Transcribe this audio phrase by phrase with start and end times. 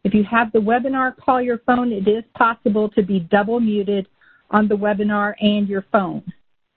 [0.03, 4.09] If you have the webinar call your phone, it is possible to be double muted
[4.51, 6.23] on the webinar and your phone.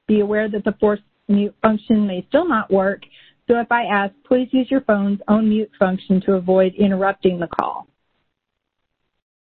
[0.08, 3.02] Be aware that the force mute function may still not work,
[3.48, 7.48] so if I ask, please use your phone's own mute function to avoid interrupting the
[7.48, 7.88] call.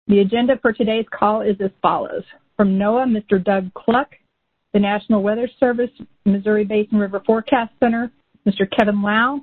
[0.07, 2.23] The agenda for today's call is as follows.
[2.55, 3.43] From NOAA, Mr.
[3.43, 4.15] Doug Kluck,
[4.73, 5.91] the National Weather Service,
[6.25, 8.11] Missouri Basin River Forecast Center,
[8.47, 8.69] Mr.
[8.77, 9.41] Kevin Low,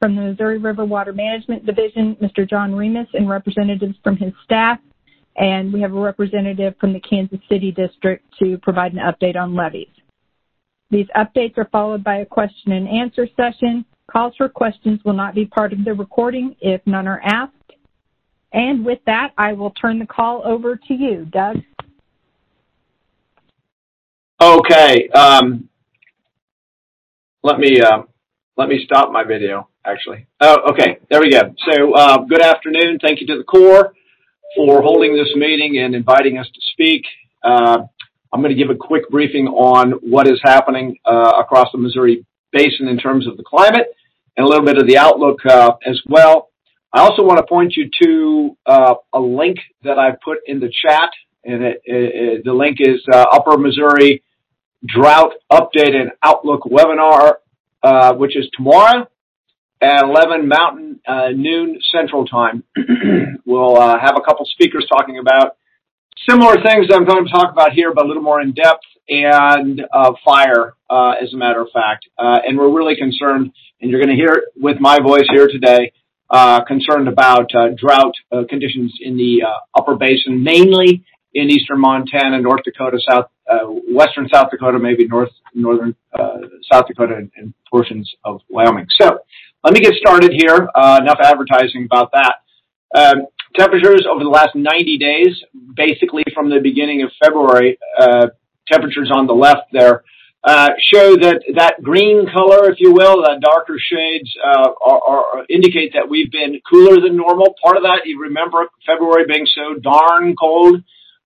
[0.00, 2.48] from the Missouri River Water Management Division, Mr.
[2.48, 4.78] John Remus, and representatives from his staff,
[5.36, 9.54] and we have a representative from the Kansas City District to provide an update on
[9.54, 9.88] levees.
[10.90, 13.84] These updates are followed by a question and answer session.
[14.10, 17.52] Calls for questions will not be part of the recording if none are asked.
[18.52, 21.56] And with that, I will turn the call over to you, Doug.
[24.44, 25.08] Okay.
[25.08, 25.70] Um,
[27.42, 28.02] let me uh,
[28.58, 29.70] let me stop my video.
[29.86, 30.98] Actually, oh, okay.
[31.10, 31.40] There we go.
[31.70, 32.98] So, uh, good afternoon.
[33.00, 33.94] Thank you to the Corps
[34.54, 37.04] for holding this meeting and inviting us to speak.
[37.42, 37.84] Uh,
[38.34, 42.26] I'm going to give a quick briefing on what is happening uh, across the Missouri
[42.52, 43.86] Basin in terms of the climate
[44.36, 46.50] and a little bit of the outlook uh, as well.
[46.92, 50.70] I also want to point you to uh, a link that I've put in the
[50.82, 51.08] chat,
[51.44, 54.22] and it, it, the link is uh, Upper Missouri
[54.84, 57.36] Drought Update and Outlook webinar,
[57.82, 59.08] uh, which is tomorrow
[59.80, 62.64] at 11 Mountain uh, noon Central Time.
[63.46, 65.56] we'll uh, have a couple speakers talking about
[66.28, 69.82] similar things I'm going to talk about here, but a little more in depth and
[69.92, 72.06] uh, fire, uh, as a matter of fact.
[72.18, 75.48] Uh, and we're really concerned, and you're going to hear it with my voice here
[75.48, 75.92] today,
[76.30, 78.14] uh, concerned about drought
[78.48, 79.42] conditions in the
[79.74, 83.26] upper basin, mainly in eastern Montana, North Dakota, South,
[83.88, 85.94] western South Dakota, maybe north, northern
[86.70, 88.86] South Dakota, and, and portions of Wyoming.
[89.00, 89.18] So
[89.64, 90.68] let me get started here.
[90.74, 92.36] Uh, enough advertising about that.
[92.94, 95.42] Um, temperatures over the last 90 days,
[95.74, 98.28] basically from the beginning of February, uh,
[98.70, 100.04] temperatures on the left there,
[100.44, 105.46] uh, show that that green color, if you will, that darker shades, uh, are, are,
[105.48, 107.54] indicate that we've been cooler than normal.
[107.64, 110.82] Part of that, you remember February being so darn cold,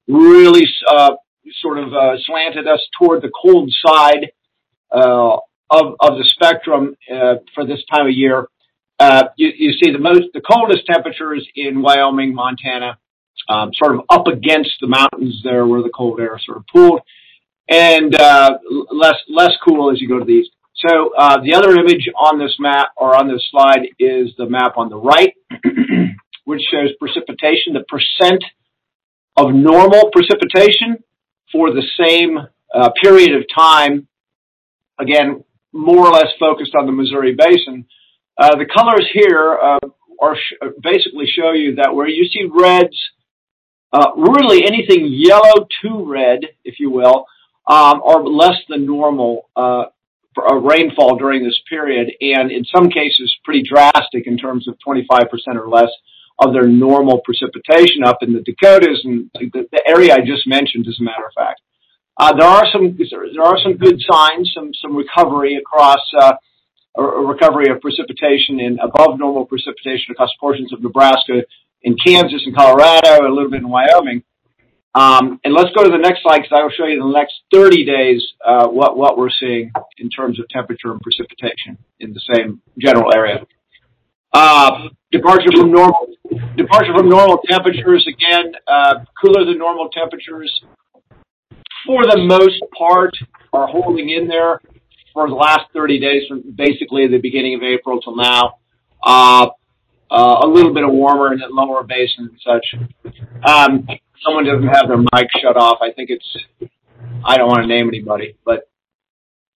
[0.09, 1.13] really uh,
[1.61, 4.33] sort of uh, slanted us toward the cold side
[5.71, 8.47] of, of the spectrum uh, for this time of year.
[8.99, 12.99] Uh, you, you, see the most, the coldest temperatures in Wyoming, Montana,
[13.49, 17.01] um, sort of up against the mountains there where the cold air sort of pooled,
[17.69, 18.59] and uh,
[18.91, 20.51] less less cool as you go to the east.
[20.75, 24.77] So uh, the other image on this map or on this slide is the map
[24.77, 25.35] on the right,
[26.45, 28.43] which shows precipitation, the percent
[29.39, 31.03] of normal precipitation
[31.53, 32.39] for the same
[32.75, 34.09] uh, period of time.
[34.99, 37.87] Again, more or less focused on the Missouri Basin.
[38.37, 39.79] Uh, the colors here uh,
[40.21, 42.99] are sh- basically show you that where you see reds,
[43.93, 47.27] uh, really anything yellow to red, if you will,
[47.67, 49.85] um, are less than normal uh,
[50.61, 55.69] rainfall during this period, and in some cases pretty drastic in terms of 25% or
[55.69, 55.91] less
[56.39, 60.87] of their normal precipitation up in the Dakotas and the, the area I just mentioned,
[60.89, 61.61] as a matter of fact.
[62.17, 66.35] Uh, there are some there are some good signs, some some recovery across uh,
[66.97, 71.43] a recovery of precipitation in above normal precipitation across portions of Nebraska,
[71.83, 74.25] in Kansas and Colorado, a little bit in Wyoming.
[74.95, 77.17] Um, and let's go to the next slide because I will show you in the
[77.17, 82.15] next 30 days uh, what what we're seeing in terms of temperature and precipitation in
[82.15, 83.47] the same general area.
[84.33, 86.07] Uh, departure from normal
[86.57, 90.63] departure from normal temperatures again uh, cooler than normal temperatures
[91.87, 93.17] for the most part
[93.53, 94.61] are holding in there
[95.15, 98.59] for the last 30 days from basically the beginning of April till now.
[99.03, 99.49] Uh,
[100.11, 103.13] uh, a little bit of warmer in the lower basin and such.
[103.47, 103.87] Um,
[104.25, 105.79] someone doesn't have their mic shut off.
[105.83, 106.37] I think it's,
[107.25, 108.69] I don't want to name anybody, but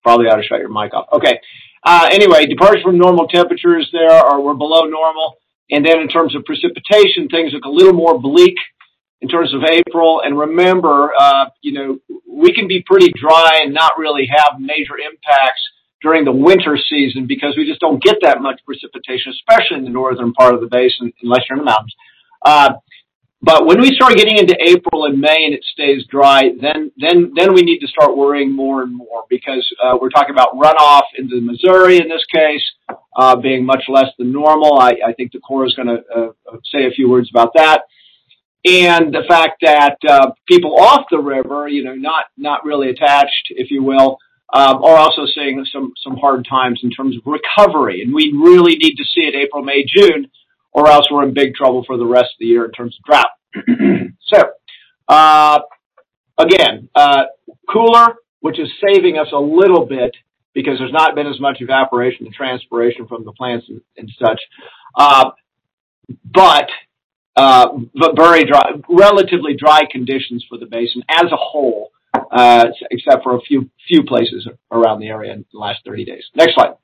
[0.02, 1.06] probably ought to shut your mic off.
[1.12, 1.40] Okay.
[1.84, 5.36] Uh, anyway, departure from normal temperatures there are we're below normal.
[5.70, 8.56] And then in terms of precipitation, things look a little more bleak
[9.20, 10.20] in terms of April.
[10.24, 11.98] And remember, uh, you know,
[12.28, 15.62] we can be pretty dry and not really have major impacts
[16.02, 19.90] during the winter season because we just don't get that much precipitation, especially in the
[19.90, 21.94] northern part of the basin, unless you're in the mountains.
[22.44, 22.72] Uh,
[23.44, 27.32] but when we start getting into April and May and it stays dry, then then
[27.34, 31.02] then we need to start worrying more and more because uh, we're talking about runoff
[31.18, 32.62] into Missouri in this case
[33.16, 34.78] uh, being much less than normal.
[34.78, 36.28] I, I think the Corps is going to uh,
[36.72, 37.82] say a few words about that,
[38.64, 43.48] and the fact that uh, people off the river, you know, not not really attached,
[43.50, 44.18] if you will,
[44.54, 48.76] um, are also seeing some some hard times in terms of recovery, and we really
[48.76, 50.30] need to see it April, May, June
[50.72, 53.04] or else we're in big trouble for the rest of the year in terms of
[53.04, 53.26] drought.
[54.22, 54.42] so,
[55.08, 55.60] uh,
[56.38, 57.24] again, uh,
[57.70, 60.16] cooler, which is saving us a little bit
[60.54, 64.40] because there's not been as much evaporation and transpiration from the plants and, and such.
[64.94, 65.30] Uh,
[66.24, 66.68] but
[67.34, 71.90] uh, but very dry, relatively dry conditions for the basin as a whole,
[72.30, 76.24] uh, except for a few few places around the area in the last 30 days.
[76.34, 76.74] Next slide.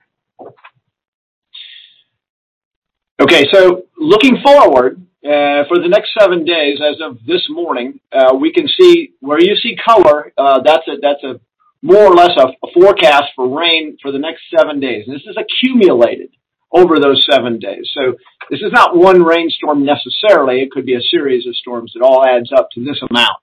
[3.28, 8.34] Okay, so looking forward uh, for the next seven days, as of this morning, uh,
[8.34, 10.32] we can see where you see color.
[10.38, 11.38] Uh, that's a that's a
[11.82, 15.04] more or less a, a, forecast for rain for the next seven days.
[15.06, 16.30] And this is accumulated
[16.72, 17.90] over those seven days.
[17.92, 18.14] So
[18.48, 20.62] this is not one rainstorm necessarily.
[20.62, 23.36] It could be a series of storms that all adds up to this amount.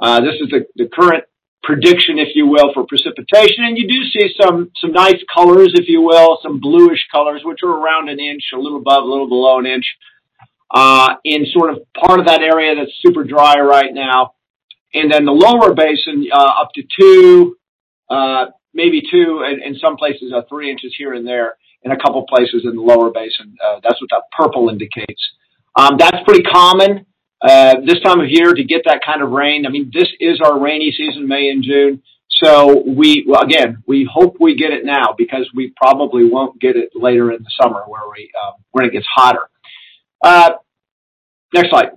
[0.00, 1.22] Uh, this is the, the current
[1.62, 3.64] prediction, if you will, for precipitation.
[3.64, 7.60] And you do see some, some nice colors, if you will, some bluish colors, which
[7.62, 9.86] are around an inch, a little above, a little below an inch,
[10.70, 14.34] uh, in sort of part of that area that's super dry right now.
[14.94, 17.56] And then the lower basin, uh, up to two,
[18.10, 21.56] uh, maybe two, and in some places, uh, three inches here and there.
[21.84, 25.20] In a couple places in the lower basin, uh, that's what that purple indicates.
[25.76, 27.06] Um, that's pretty common.
[27.42, 29.66] Uh, this time of year to get that kind of rain.
[29.66, 32.02] I mean, this is our rainy season, May and June.
[32.42, 36.76] So we, well, again, we hope we get it now because we probably won't get
[36.76, 39.48] it later in the summer where we, uh, when it gets hotter.
[40.22, 40.50] Uh,
[41.52, 41.90] next slide.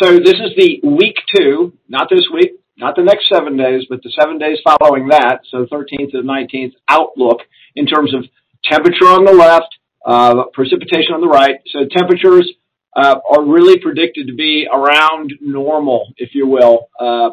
[0.00, 4.02] So this is the week two, not this week, not the next seven days, but
[4.02, 5.40] the seven days following that.
[5.50, 7.40] So 13th to 19th outlook
[7.74, 8.24] in terms of
[8.64, 11.56] temperature on the left, uh, precipitation on the right.
[11.72, 12.52] So temperatures
[12.96, 17.30] are really predicted to be around normal, if you will, uh,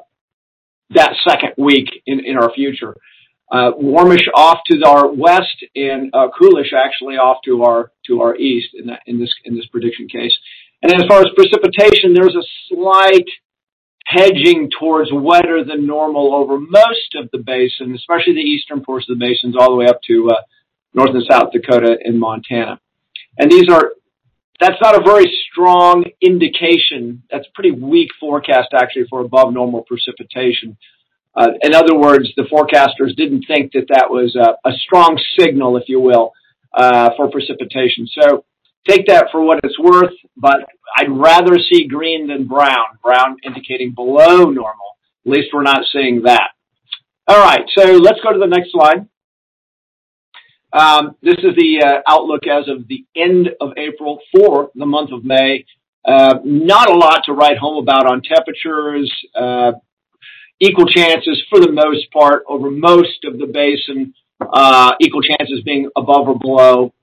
[0.92, 2.96] that second week in, in our future.
[3.52, 8.36] Uh, warmish off to our west and uh, coolish actually off to our to our
[8.36, 10.38] east in that in this in this prediction case.
[10.84, 13.26] And as far as precipitation, there's a slight
[14.06, 19.20] hedging towards wetter than normal over most of the basin, especially the eastern portion of
[19.20, 20.42] the basins, all the way up to uh,
[20.94, 22.80] North and South Dakota and Montana.
[23.38, 23.94] And these are
[24.60, 27.24] that's not a very strong indication.
[27.32, 30.78] That's pretty weak forecast actually for above normal precipitation.
[31.36, 35.78] Uh, in other words, the forecasters didn't think that that was a, a strong signal,
[35.78, 36.34] if you will,
[36.74, 38.08] uh, for precipitation.
[38.20, 38.44] So
[38.88, 40.66] take that for what it's worth, but
[40.98, 42.98] I'd rather see green than brown.
[43.04, 44.98] Brown indicating below normal.
[45.26, 46.50] At least we're not seeing that.
[47.28, 49.08] All right, so let's go to the next slide.
[50.72, 55.12] Um, this is the uh, outlook as of the end of April for the month
[55.12, 55.66] of May.
[56.06, 59.12] Uh, not a lot to write home about on temperatures.
[59.36, 59.74] Uh,
[60.60, 64.14] equal chances for the most part over most of the basin.
[65.02, 66.94] Equal chances being above or below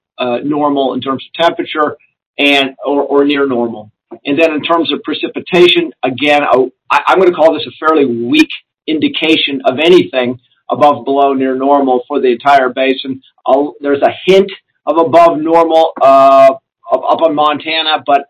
[0.44, 1.96] normal in terms of temperature
[2.38, 3.90] and or, near normal.
[4.24, 6.42] And then in terms of precipitation, again,
[6.90, 8.48] I'm going to call this a fairly weak
[8.86, 10.38] indication of anything
[10.70, 13.22] above, below, near normal for the entire basin.
[13.46, 14.50] I'll, there's a hint
[14.86, 16.54] of above normal uh,
[16.92, 18.26] up on Montana, but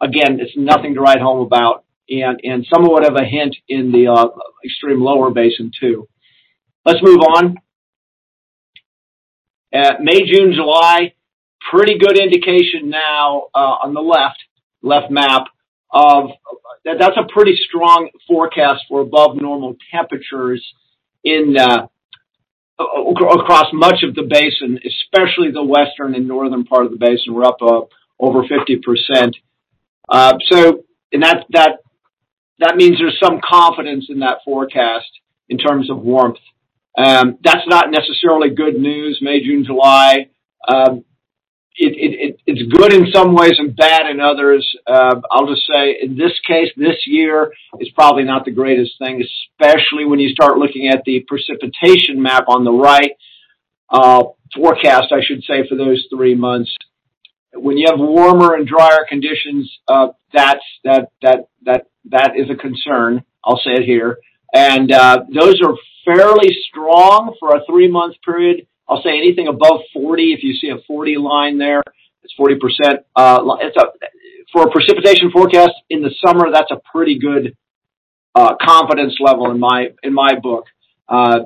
[0.00, 4.08] again, it's nothing to write home about, and and somewhat of a hint in the
[4.08, 4.28] uh,
[4.64, 6.08] extreme lower basin too.
[6.84, 7.56] Let's move on.
[9.72, 11.14] May, June, July,
[11.70, 14.38] pretty good indication now on the left,
[14.82, 15.44] left map
[15.92, 16.30] of
[16.84, 20.64] that that's a pretty strong forecast for above normal temperatures
[21.26, 21.86] Uh,
[22.78, 27.34] across much of the basin, especially the western and northern part of the basin.
[27.34, 27.82] We're up uh,
[28.18, 29.34] over 50%.
[30.08, 31.78] Uh so and that that
[32.58, 35.08] that means there's some confidence in that forecast
[35.48, 36.38] in terms of warmth.
[36.96, 40.28] Um, that's not necessarily good news, May, June, July.
[40.68, 41.04] Um,
[41.76, 44.68] It's good in some ways and bad in others.
[44.86, 49.22] Uh, I'll just say, in this case, this year is probably not the greatest thing,
[49.22, 53.12] especially when you start looking at the precipitation map on the right.
[53.88, 54.24] Uh,
[54.54, 56.74] forecast, I should say, for those three months.
[57.54, 60.60] When you have warmer and drier conditions, uh, that
[62.36, 63.24] is a concern.
[63.44, 64.18] I'll say it here.
[64.52, 65.74] And uh those are
[66.04, 68.66] fairly strong for a three-month period.
[68.90, 71.80] I'll say anything above 40, if you see a 40 line there,
[72.24, 72.56] it's 40%.
[73.14, 73.84] Uh, it's a
[74.52, 77.56] For a precipitation forecast in the summer, that's a pretty good
[78.34, 80.64] uh, confidence level in my in my book,
[81.08, 81.40] uh,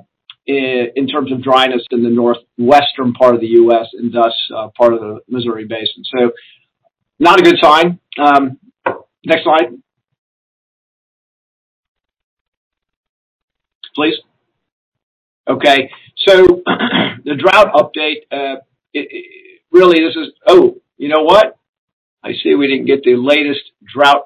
[0.46, 3.88] in terms of dryness in the northwestern part of the U.S.
[3.92, 4.34] and thus
[4.76, 6.02] part of the Missouri Basin.
[6.16, 6.32] So,
[7.18, 7.98] not a good sign.
[8.18, 8.58] Um,
[9.24, 9.76] next slide.
[13.94, 14.14] Please.
[15.48, 15.90] Okay.
[16.26, 16.46] So
[17.24, 18.60] the drought update, uh,
[19.70, 21.58] really this is Oh, you know what?
[22.22, 24.24] I see we didn't get the latest drought.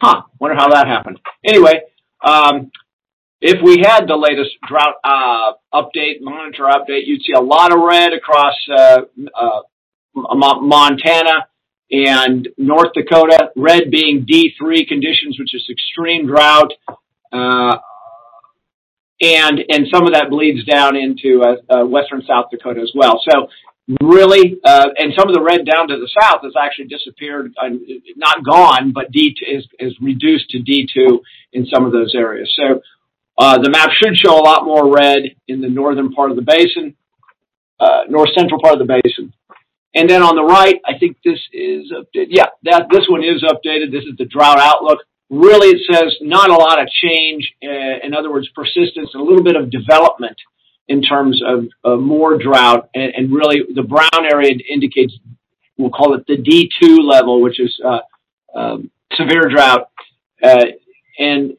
[0.00, 1.18] Huh, wonder how that happened.
[1.44, 1.80] Anyway,
[2.22, 2.70] um,
[3.40, 7.80] if we had the latest drought uh, update, monitor update, you'd see a lot of
[7.80, 9.60] red across uh,
[10.14, 11.46] Montana
[11.90, 13.50] and North Dakota.
[13.56, 16.72] Red being D3 conditions, which is extreme drought.
[19.20, 23.20] And and some of that bleeds down into uh, uh, western South Dakota as well.
[23.28, 23.48] So
[24.02, 27.54] really, uh, and some of the red down to the south has actually disappeared.
[27.60, 27.70] Uh,
[28.16, 31.20] not gone, but D is reduced to D2
[31.52, 32.54] in some of those areas.
[32.56, 32.82] So
[33.38, 36.94] the map should show a lot more red in the northern part of the basin,
[38.10, 39.32] north central part of the basin.
[39.96, 42.28] And then on the right, I think this is updated.
[42.28, 43.92] Yeah, this one is updated.
[43.92, 44.98] This is the drought outlook.
[45.28, 47.52] Really, it says not a lot of change.
[47.62, 50.36] Uh, in other words, persistence and a little bit of development
[50.88, 52.90] in terms of more drought.
[52.94, 55.14] And really, the brown area indicates,
[55.76, 57.98] we'll call it the D2 level, which is uh,
[58.54, 59.90] um, severe drought.
[60.40, 60.66] Uh,
[61.18, 61.54] and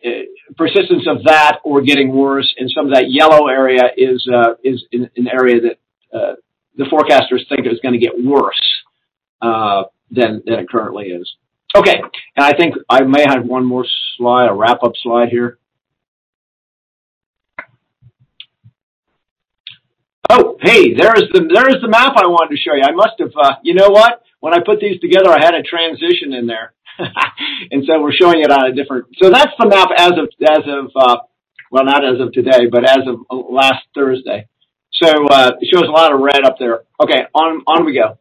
[0.56, 4.26] persistence of that or getting worse, and some of that yellow area is
[4.64, 6.38] is an area that
[6.78, 8.62] the forecasters think is going to get worse
[9.42, 11.36] than than it currently is.
[11.78, 12.02] Okay.
[12.36, 13.86] And I think I may have one more
[14.18, 15.60] slide, a wrap-up slide here.
[20.30, 22.84] Oh, hey, there's the there's the map I wanted to show you.
[22.84, 24.24] I must have, uh, you know what?
[24.40, 26.74] When I put these together, I had a transition in there.
[27.70, 29.08] And so we're showing it on a different.
[29.22, 31.18] So that's the map as of, as of uh,
[31.72, 34.48] well, not as of today, but as of last Thursday.
[34.94, 36.84] So uh, it shows a lot of red up there.
[37.02, 38.18] Okay, on on we go.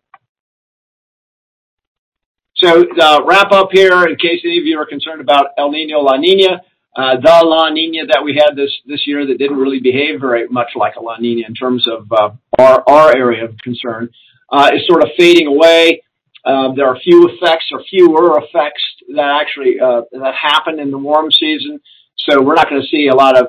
[2.59, 6.03] So uh, the wrap-up here, in case any of you are concerned about El Niño,
[6.03, 6.61] La Niña.
[6.97, 10.49] Uh, the La Niña that we had this this year that didn't really behave very
[10.49, 14.09] much like a La Niña in terms of uh our our area of concern,
[14.51, 16.03] uh, is sort of fading away.
[16.47, 18.83] Um, there are few effects or fewer effects
[19.15, 21.81] that actually uh that happen in the warm season.
[22.17, 23.49] So we're not going to see a lot of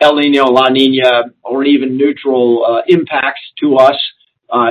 [0.00, 4.00] El Niño, La Niña, or even neutral impacts to us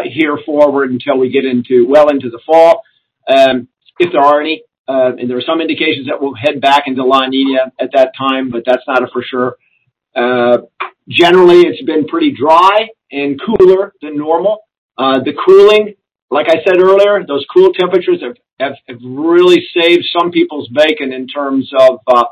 [0.05, 2.81] here forward until we get into well into the fall.
[3.27, 3.67] Um,
[3.99, 7.03] if there are any, um, and there are some indications that we'll head back into
[7.03, 9.55] La Niña at that time, but that's not for sure.
[10.15, 10.57] Uh,
[11.09, 14.59] generally, it's been pretty dry and cooler than normal.
[14.97, 15.95] Uh, the cooling,
[16.29, 18.21] like I said earlier, those cool temperatures
[18.59, 22.25] have really saved some people's bacon in terms of uh,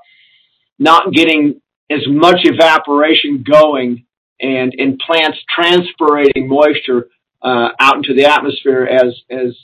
[0.80, 4.06] not getting as much evaporation going
[4.40, 7.08] and plants transpirating moisture
[7.44, 9.56] out into the atmosphere as, as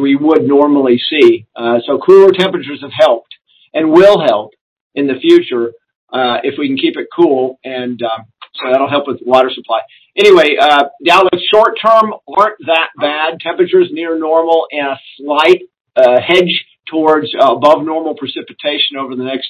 [0.00, 1.46] we would normally see.
[1.56, 3.34] Uh, so cooler temperatures have helped
[3.74, 4.52] and will help
[4.94, 5.72] in the future,
[6.12, 9.80] uh, if we can keep it cool, and um, so that'll help with water supply.
[10.16, 13.40] Anyway, uh, the outlook short term aren't that bad.
[13.40, 15.62] Temperatures near normal and a slight
[15.96, 19.48] hedge towards above normal precipitation over the next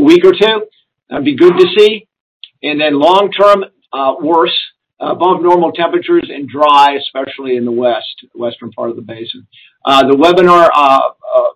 [0.00, 0.66] week or two.
[1.10, 2.06] That'd be good to see.
[2.62, 3.64] And then long term,
[4.22, 4.56] worse.
[5.00, 9.46] Above normal temperatures and dry, especially in the west, western part of the basin.
[9.84, 11.00] Uh, the webinar uh,
[11.36, 11.48] uh,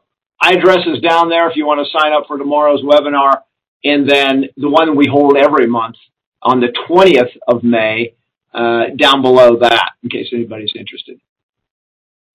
[0.42, 3.42] address is down there if you want to sign up for tomorrow's webinar,
[3.84, 5.96] and then the one we hold every month
[6.42, 8.14] on the 20th of May,
[8.54, 11.18] down below that, in case anybody's interested.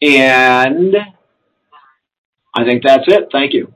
[0.01, 0.95] And
[2.55, 3.29] I think that's it.
[3.31, 3.73] Thank you.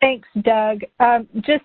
[0.00, 0.80] Thanks, Doug.
[0.98, 1.64] Um, just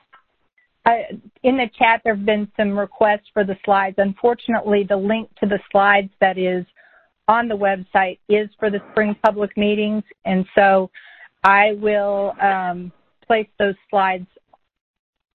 [0.85, 3.95] uh, in the chat, there have been some requests for the slides.
[3.97, 6.65] Unfortunately, the link to the slides that is
[7.27, 10.91] on the website is for the spring public meetings, and so
[11.43, 12.91] I will um,
[13.25, 14.27] place those slides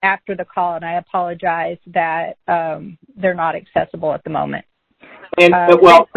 [0.01, 4.65] after the call, and I apologize that um, they're not accessible at the moment.
[5.39, 6.07] And uh, well,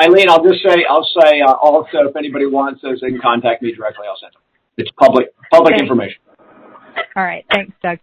[0.00, 3.62] Eileen, I'll just say, I'll say uh, also, if anybody wants those, they can contact
[3.62, 4.06] me directly.
[4.08, 4.42] I'll send them.
[4.76, 5.82] It's public public okay.
[5.82, 6.20] information.
[7.16, 7.98] All right, thanks, Doug.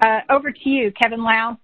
[0.00, 1.56] Uh, over to you, Kevin Low.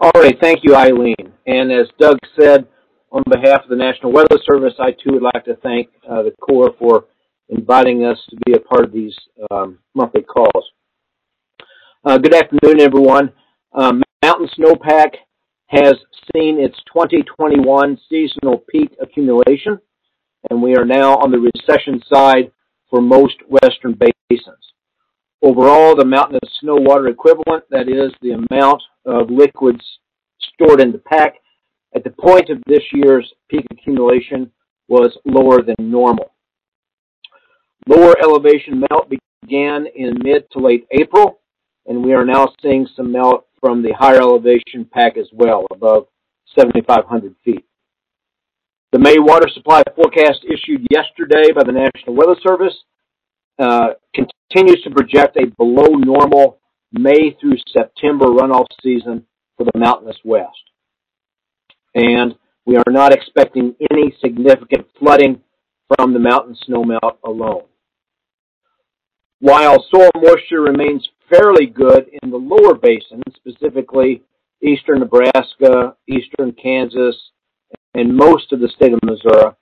[0.00, 1.32] All right, thank you, Eileen.
[1.46, 2.66] And as Doug said,
[3.10, 6.32] on behalf of the National Weather Service, I too would like to thank uh, the
[6.32, 7.04] Corps for
[7.48, 9.14] inviting us to be a part of these
[9.50, 10.70] um, monthly calls.
[12.04, 13.32] Uh, good afternoon, everyone.
[13.72, 15.14] Um, Mountain Snowpack
[15.68, 15.94] has
[16.34, 19.78] seen its 2021 seasonal peak accumulation,
[20.50, 22.50] and we are now on the recession side
[22.90, 24.73] for most western basins.
[25.44, 29.84] Overall, the mountain of snow water equivalent, that is, the amount of liquids
[30.54, 31.34] stored in the pack
[31.94, 34.50] at the point of this year's peak accumulation
[34.88, 36.32] was lower than normal.
[37.86, 41.40] Lower elevation melt began in mid to late April,
[41.86, 46.06] and we are now seeing some melt from the higher elevation pack as well, above
[46.58, 47.66] 7,500 feet.
[48.92, 52.74] The May water supply forecast issued yesterday by the National Weather Service
[53.58, 56.58] uh, continues to project a below normal
[56.92, 60.50] May through September runoff season for the mountainous west.
[61.94, 62.34] And
[62.66, 65.40] we are not expecting any significant flooding
[65.88, 67.64] from the mountain snowmelt alone.
[69.40, 74.22] While soil moisture remains fairly good in the lower basin, specifically
[74.62, 77.16] eastern Nebraska, eastern Kansas,
[77.94, 79.52] and most of the state of Missouri,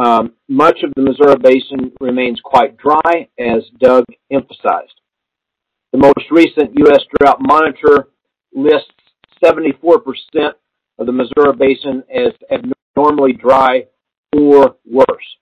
[0.00, 4.98] um, much of the Missouri Basin remains quite dry, as Doug emphasized.
[5.92, 7.00] The most recent U.S.
[7.18, 8.08] Drought Monitor
[8.54, 8.92] lists
[9.44, 10.00] 74%
[10.98, 13.84] of the Missouri Basin as abnormally dry
[14.34, 15.36] or worse.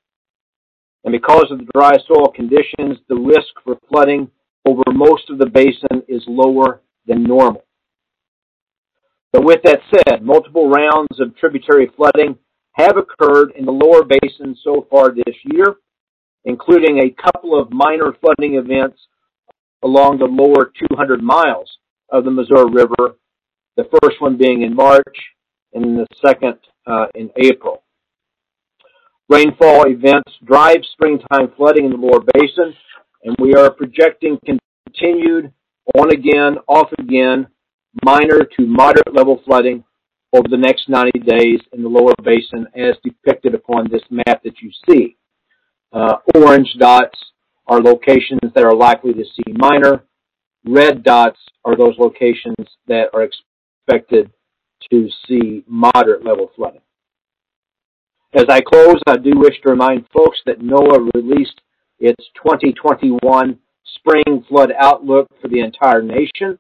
[1.05, 4.29] And because of the dry soil conditions, the risk for flooding
[4.67, 7.65] over most of the basin is lower than normal.
[9.33, 12.39] But with that said, multiple rounds of tributary flooding
[12.79, 15.75] have occurred in the lower basin so far this year,
[16.45, 18.99] including a couple of minor flooding events
[19.83, 21.79] along the lower 200 miles
[22.11, 23.17] of the Missouri River,
[23.77, 25.19] the first one being in March
[25.73, 27.83] and the second uh, in April.
[29.29, 32.75] Rainfall events drive springtime flooding in the lower basin,
[33.25, 35.53] and we are projecting continued
[35.95, 37.47] on again, off again,
[38.05, 39.85] minor to moderate level flooding
[40.33, 44.61] over the next 90 days in the lower basin as depicted upon this map that
[44.61, 45.17] you see.
[45.93, 47.19] Uh, orange dots
[47.67, 50.05] are locations that are likely to see minor.
[50.67, 54.31] Red dots are those locations that are expected
[54.91, 56.81] to see moderate level flooding.
[58.35, 61.61] As I close, I do wish to remind folks that NOAA released
[61.99, 63.59] its 2021
[63.97, 66.59] spring flood outlook for the entire nation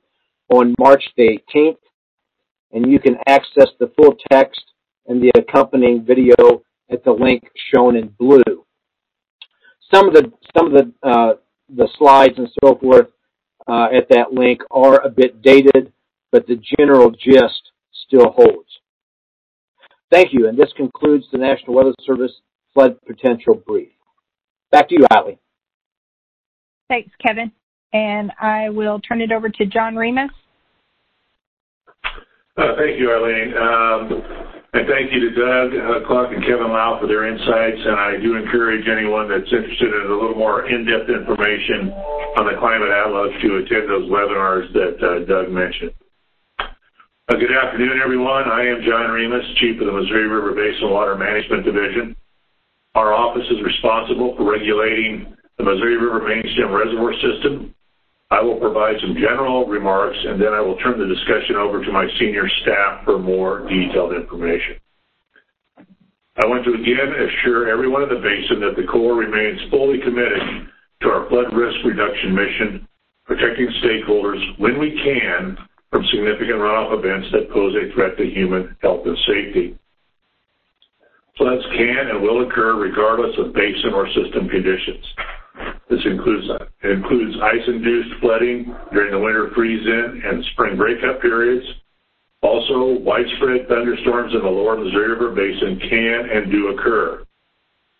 [0.49, 1.77] on March the 18th
[2.73, 4.61] and you can access the full text
[5.07, 8.65] and the accompanying video at the link shown in blue.
[9.93, 11.35] Some of the some of the uh,
[11.75, 13.09] the slides and so forth
[13.67, 15.93] uh, at that link are a bit dated,
[16.31, 17.73] but the general gist
[18.07, 18.69] still holds.
[20.11, 22.33] Thank you, and this concludes the National Weather Service
[22.73, 23.91] flood potential brief.
[24.71, 25.39] Back to you, Ali.
[26.89, 27.53] Thanks, Kevin.
[27.93, 30.31] And I will turn it over to John Remus.
[32.59, 33.55] Uh, thank you, Eileen.
[33.55, 34.03] Um,
[34.75, 37.79] and thank you to Doug uh, Kluck and Kevin Low for their insights.
[37.87, 41.95] And I do encourage anyone that's interested in a little more in-depth information
[42.35, 45.95] on the climate outlook to attend those webinars that uh, Doug mentioned.
[47.31, 48.51] Good afternoon, everyone.
[48.51, 52.17] I am John Remus, Chief of the Missouri River Basin Water Management Division.
[52.97, 57.75] Our office is responsible for regulating the Missouri River Mainstem Reservoir System
[58.31, 61.93] I will provide some general remarks, and then I will turn the discussion over to
[61.93, 64.77] my senior staff for more detailed information.
[66.37, 70.69] I want to again assure everyone in the basin that the Corps remains fully committed
[71.03, 72.89] to our flood risk reduction mission,
[73.25, 75.57] protecting stakeholders when we can
[75.91, 79.79] from significant runoff events that pose a threat to human health and safety.
[81.39, 85.05] Floods can and will occur regardless of basin or system conditions.
[85.91, 91.65] This includes uh, includes ice-induced flooding during the winter freeze-in and spring breakup periods,
[92.43, 97.25] Also, widespread thunderstorms in the lower Missouri River Basin can and do occur.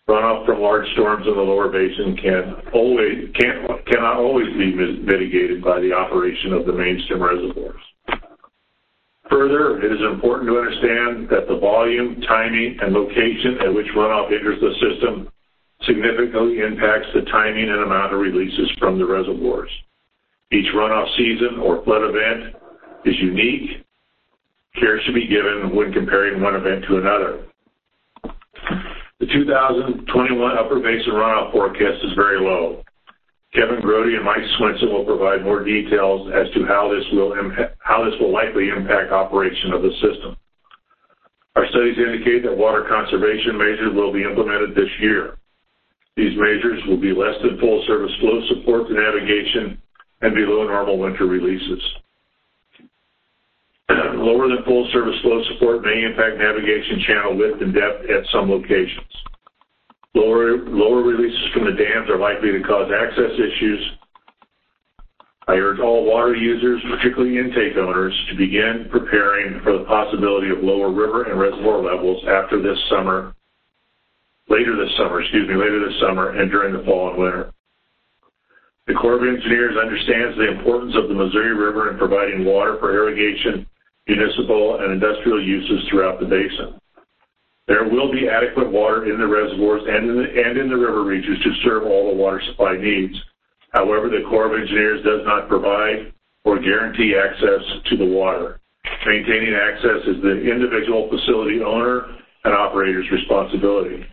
[0.07, 5.63] Runoff from large storms in the lower basin can always, can, cannot always be mitigated
[5.63, 7.81] by the operation of the main stem reservoirs.
[9.29, 14.33] Further, it is important to understand that the volume, timing, and location at which runoff
[14.33, 15.29] enters the system
[15.83, 19.69] significantly impacts the timing and amount of releases from the reservoirs.
[20.51, 22.55] Each runoff season or flood event
[23.05, 23.85] is unique.
[24.79, 27.45] Care should be given when comparing one event to another.
[29.19, 32.83] The 2021 Upper Basin runoff forecast is very low.
[33.53, 37.33] Kevin Grody and Mike Swenson will provide more details as to how this will
[37.79, 40.37] how this will likely impact operation of the system.
[41.55, 45.38] Our studies indicate that water conservation measures will be implemented this year.
[46.19, 49.79] These measures will be less than full service flow support to navigation
[50.19, 51.79] and below normal winter releases.
[54.19, 58.51] Lower than full service flow support may impact navigation channel width and depth at some
[58.51, 59.07] locations.
[60.13, 63.79] Lower, lower releases from the dams are likely to cause access issues.
[65.47, 70.59] I urge all water users, particularly intake owners, to begin preparing for the possibility of
[70.59, 73.33] lower river and reservoir levels after this summer,
[74.49, 77.53] later this summer, excuse me, later this summer and during the fall and winter.
[78.87, 82.89] The Corps of Engineers understands the importance of the Missouri River in providing water for
[82.89, 83.69] irrigation,
[84.07, 86.81] municipal, and industrial uses throughout the basin.
[87.69, 91.03] There will be adequate water in the reservoirs and in the, and in the river
[91.03, 93.13] reaches to serve all the water supply needs.
[93.73, 96.11] However, the Corps of Engineers does not provide
[96.43, 98.59] or guarantee access to the water.
[99.05, 102.09] Maintaining access is the individual facility owner
[102.43, 104.03] and operator's responsibility.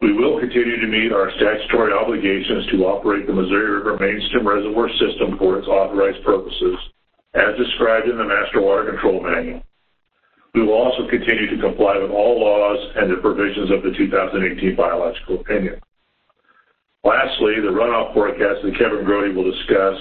[0.00, 4.48] We will continue to meet our statutory obligations to operate the Missouri River Main Stem
[4.48, 6.76] Reservoir System for its authorized purposes,
[7.34, 9.62] as described in the Master Water Control Manual.
[10.54, 14.74] We will also continue to comply with all laws and the provisions of the 2018
[14.74, 15.78] biological opinion.
[17.04, 19.96] Lastly, the runoff forecast that Kevin Grody will discuss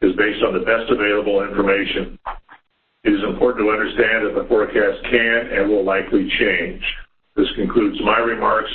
[0.00, 2.18] is based on the best available information.
[3.04, 6.82] It is important to understand that the forecast can and will likely change.
[7.36, 8.72] This concludes my remarks.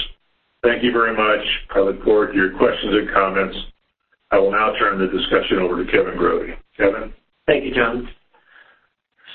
[0.63, 1.45] Thank you very much.
[1.75, 3.57] I look forward to your questions and comments.
[4.31, 6.55] I will now turn the discussion over to Kevin Grody.
[6.75, 7.13] Kevin?
[7.45, 8.09] Thank you, John.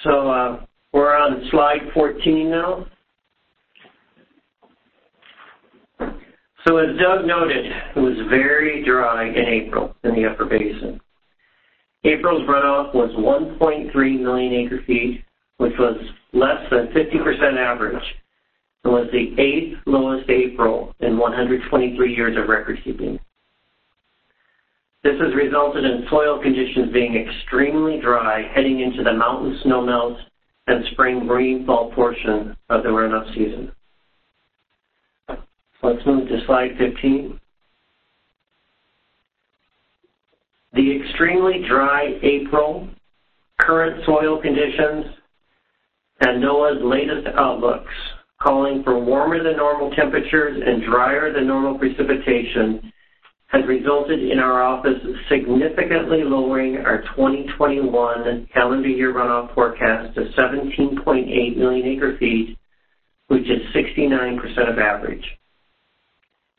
[0.04, 2.86] So, uh, we're on slide 14 now.
[6.66, 11.00] So as Doug noted, it was very dry in April in the upper basin.
[12.04, 15.24] April's runoff was 1.3 million acre feet,
[15.56, 15.96] which was
[16.32, 18.02] less than 50% average,
[18.84, 23.18] and was the eighth lowest April in 123 years of record keeping.
[25.04, 30.16] This has resulted in soil conditions being extremely dry heading into the mountain snowmelt
[30.68, 33.72] and spring rainfall portion of the runoff season.
[35.82, 37.40] Let's move to slide 15.
[40.74, 42.88] The extremely dry April,
[43.60, 45.06] current soil conditions,
[46.20, 47.92] and NOAA's latest outlooks
[48.42, 52.92] calling for warmer than normal temperatures and drier than normal precipitation
[53.46, 61.56] has resulted in our office significantly lowering our 2021 calendar year runoff forecast to 17.8
[61.56, 62.58] million acre feet,
[63.28, 65.24] which is 69% of average.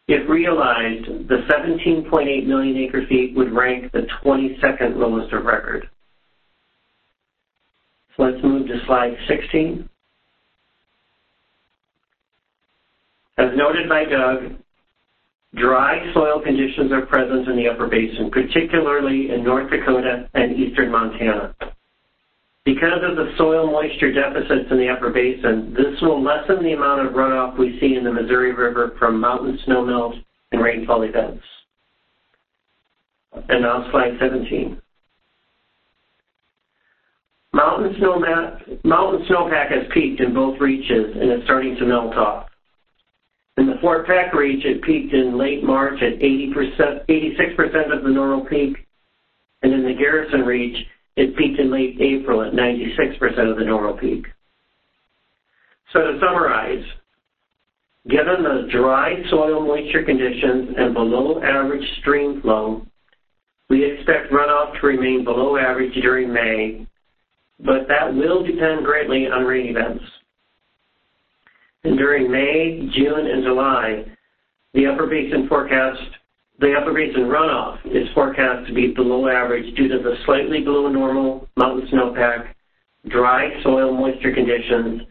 [0.08, 5.90] If realized, the 17.8 million acre feet would rank the 22nd lowest of record.
[8.16, 9.90] So let's move to slide 16.
[13.38, 14.64] As noted by Doug,
[15.56, 20.92] Dry soil conditions are present in the upper basin, particularly in North Dakota and eastern
[20.92, 21.54] Montana.
[22.66, 27.06] Because of the soil moisture deficits in the upper basin, this will lessen the amount
[27.06, 30.16] of runoff we see in the Missouri River from mountain snowmelt
[30.52, 31.44] and rainfall events.
[33.50, 34.82] And now slide 17.
[37.52, 38.02] Mountain,
[38.84, 42.48] mountain snowpack has peaked in both reaches and is starting to melt off.
[43.58, 48.10] In the Fort Peck reach, it peaked in late March at 80%, 86% of the
[48.10, 48.78] normal peak,
[49.62, 50.76] and in the Garrison reach,
[51.16, 54.26] it peaked in late April at 96% of the normal peak.
[55.92, 56.84] So to summarize,
[58.10, 62.88] given the dry soil moisture conditions and below average stream flow,
[63.70, 66.88] we expect runoff to remain below average during May,
[67.60, 70.04] but that will depend greatly on rain events.
[71.84, 74.06] And during May, June, and July,
[74.74, 76.02] the upper basin forecast,
[76.60, 80.88] the upper basin runoff is forecast to be below average due to the slightly below
[80.88, 82.54] normal mountain snowpack
[83.10, 85.02] dry soil moisture conditions,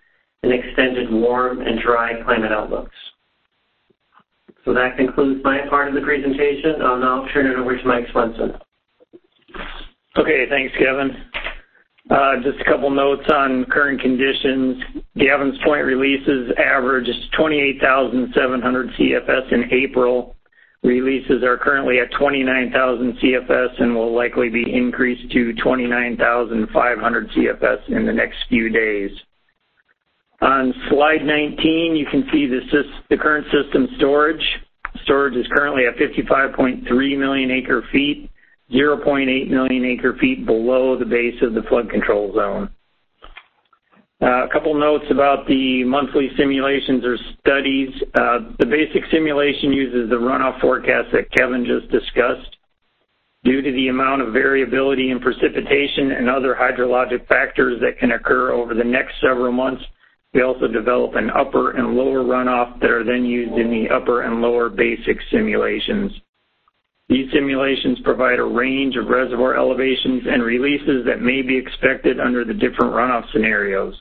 [0.42, 2.96] and extended warm and dry climate outlooks.
[4.64, 6.82] So that concludes my part of the presentation.
[6.82, 8.52] I'll now turn it over to Mike Swenson.
[10.16, 11.11] Okay, thanks, Kevin.
[12.10, 14.82] Uh, just a couple notes on current conditions.
[15.16, 20.34] Gavins Point releases averaged 28,700 CFS in April.
[20.82, 28.04] Releases are currently at 29,000 CFS and will likely be increased to 29,500 CFS in
[28.04, 29.10] the next few days.
[30.40, 34.44] On slide 19, you can see the, current system storage.
[35.04, 38.28] Storage is currently at 55.3 million acre feet,
[38.72, 42.70] 0.8 million acre feet below the base of the flood control zone.
[44.22, 47.90] Uh, a couple notes about the monthly simulations or studies.
[48.14, 52.56] Uh, the basic simulation uses the runoff forecast that Kevin just discussed.
[53.42, 58.52] Due to the amount of variability in precipitation and other hydrologic factors that can occur
[58.52, 59.82] over the next several months,
[60.32, 64.22] we also develop an upper and lower runoff that are then used in the upper
[64.22, 66.12] and lower basic simulations.
[67.12, 72.42] These simulations provide a range of reservoir elevations and releases that may be expected under
[72.42, 73.94] the different runoff scenarios.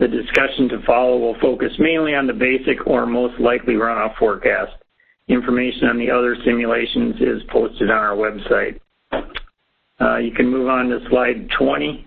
[0.00, 4.72] The discussion to follow will focus mainly on the basic or most likely runoff forecast.
[5.28, 8.78] Information on the other simulations is posted on our website.
[9.98, 12.06] Uh, you can move on to slide 20.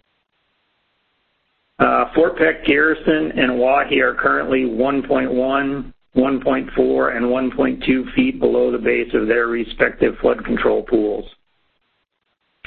[1.79, 8.77] Uh, Fort Peck Garrison and Oahe are currently 1.1, 1.4, and 1.2 feet below the
[8.77, 11.25] base of their respective flood control pools.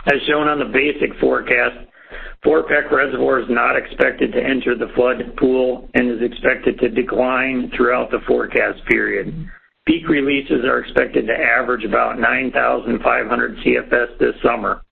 [0.07, 1.77] As shown on the basic forecast,
[2.43, 6.89] Fort Peck Reservoir is not expected to enter the flood pool and is expected to
[6.89, 9.35] decline throughout the forecast period.
[9.87, 14.83] Peak releases are expected to average about 9,500 CFS this summer.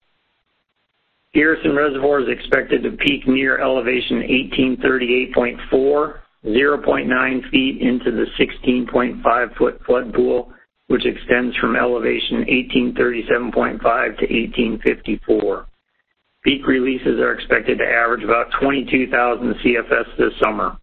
[1.33, 9.81] Garrison Reservoir is expected to peak near elevation 1838.4, 0.9 feet into the 16.5 foot
[9.85, 10.53] flood pool,
[10.87, 15.67] which extends from elevation 1837.5 to 1854.
[16.45, 20.79] Peak releases are expected to average about 22,000 CFS this summer.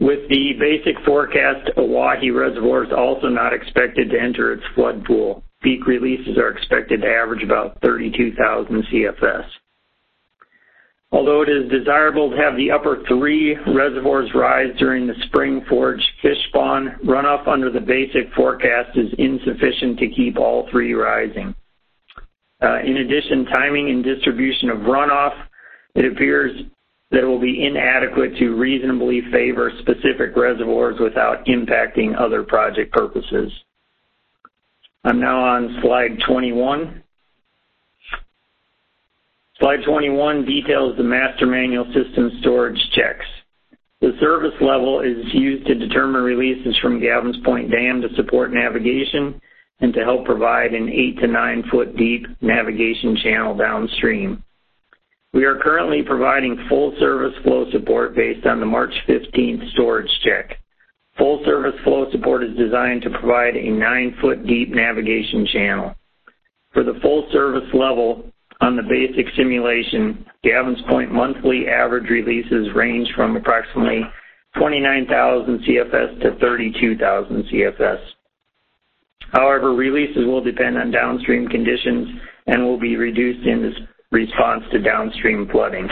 [0.00, 5.42] With the basic forecast, Oahe Reservoir is also not expected to enter its flood pool
[5.64, 9.46] peak releases are expected to average about 32,000 CFS.
[11.14, 16.02] Although it is desirable to have the upper three reservoirs rise during the spring forage
[16.20, 21.54] fish spawn, runoff under the basic forecast is insufficient to keep all three rising.
[22.60, 25.34] Uh, in addition, timing and distribution of runoff,
[25.94, 26.50] it appears
[27.12, 33.52] that it will be inadequate to reasonably favor specific reservoirs without impacting other project purposes.
[35.04, 37.03] I'm now on slide 21.
[39.60, 43.24] Slide 21 details the master manual system storage checks.
[44.00, 49.40] The service level is used to determine releases from Gavins Point Dam to support navigation
[49.80, 54.42] and to help provide an 8 to 9 foot deep navigation channel downstream.
[55.32, 60.58] We are currently providing full service flow support based on the March 15th storage check.
[61.16, 65.94] Full service flow support is designed to provide a 9 foot deep navigation channel.
[66.72, 73.08] For the full service level on the basic simulation, Gavins Point monthly average releases range
[73.14, 74.02] from approximately
[74.56, 77.98] 29,000 CFS to 32,000 CFS.
[79.32, 82.08] However, releases will depend on downstream conditions
[82.46, 83.74] and will be reduced in
[84.12, 85.88] response to downstream flooding.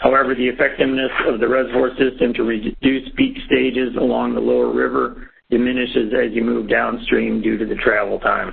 [0.00, 5.28] However, the effectiveness of the reservoir system to reduce peak stages along the lower river
[5.50, 8.52] diminishes as you move downstream due to the travel time.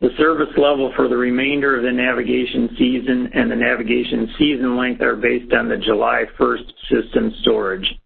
[0.00, 5.02] The service level for the remainder of the navigation season and the navigation season length
[5.02, 7.98] are based on the July 1st system storage.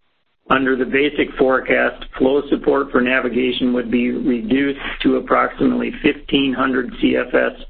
[0.49, 7.63] Under the basic forecast, flow support for navigation would be reduced to approximately 1500 CFS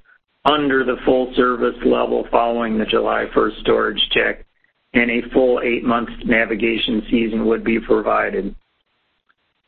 [0.44, 4.46] under the full service level following the July 1st storage check,
[4.94, 8.54] and a full eight-month navigation season would be provided.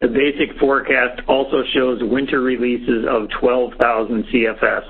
[0.01, 4.85] The basic forecast also shows winter releases of 12,000 CFS.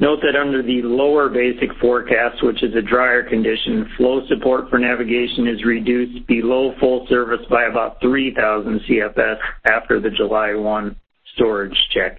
[0.00, 4.80] Note that under the lower basic forecast, which is a drier condition, flow support for
[4.80, 10.96] navigation is reduced below full service by about 3,000 CFS after the July 1
[11.34, 12.18] storage check.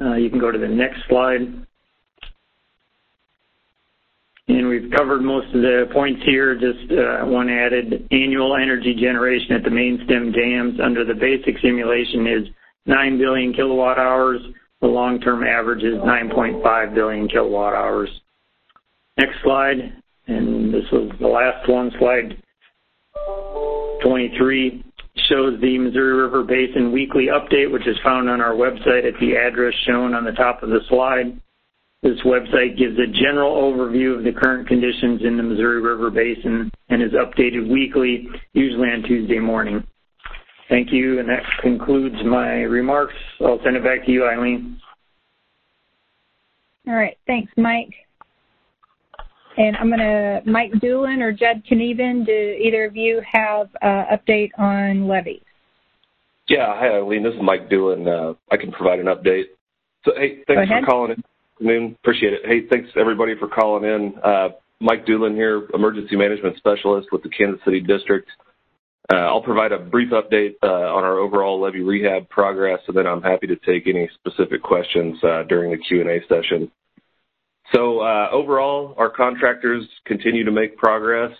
[0.00, 1.66] Uh, you can go to the next slide.
[4.46, 6.54] And we've covered most of the points here.
[6.54, 11.58] Just uh, one added annual energy generation at the main stem dams under the basic
[11.62, 12.48] simulation is
[12.86, 14.40] 9 billion kilowatt hours.
[14.82, 18.10] The long-term average is 9.5 billion kilowatt hours.
[19.16, 22.36] Next slide, and this was the last one, slide
[24.02, 24.84] 23,
[25.28, 29.36] shows the Missouri River Basin weekly update, which is found on our website at the
[29.36, 31.40] address shown on the top of the slide.
[32.04, 36.70] This website gives a general overview of the current conditions in the Missouri River Basin
[36.90, 39.82] and is updated weekly, usually on Tuesday morning.
[40.68, 43.14] Thank you, and that concludes my remarks.
[43.40, 44.78] I'll send it back to you, Eileen.
[46.86, 47.94] All right, thanks, Mike.
[49.56, 54.04] And I'm going to, Mike Doolin or Judd Knieven, do either of you have an
[54.10, 55.40] uh, update on levies?
[56.48, 58.06] Yeah, hi Eileen, this is Mike Doolin.
[58.06, 59.44] Uh, I can provide an update.
[60.04, 61.24] So, hey, thanks for calling in.
[61.60, 62.40] Moon, appreciate it.
[62.44, 64.14] Hey, thanks everybody for calling in.
[64.22, 64.48] Uh,
[64.80, 68.28] Mike Doolin here, Emergency Management Specialist with the Kansas City District.
[69.12, 73.06] Uh, I'll provide a brief update uh, on our overall levee rehab progress, and then
[73.06, 76.70] I'm happy to take any specific questions uh, during the Q&A session.
[77.74, 81.32] So uh, overall, our contractors continue to make progress.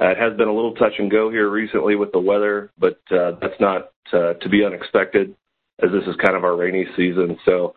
[0.00, 3.00] Uh, it has been a little touch and go here recently with the weather, but
[3.10, 5.34] uh, that's not to be unexpected
[5.82, 7.38] as this is kind of our rainy season.
[7.44, 7.74] So,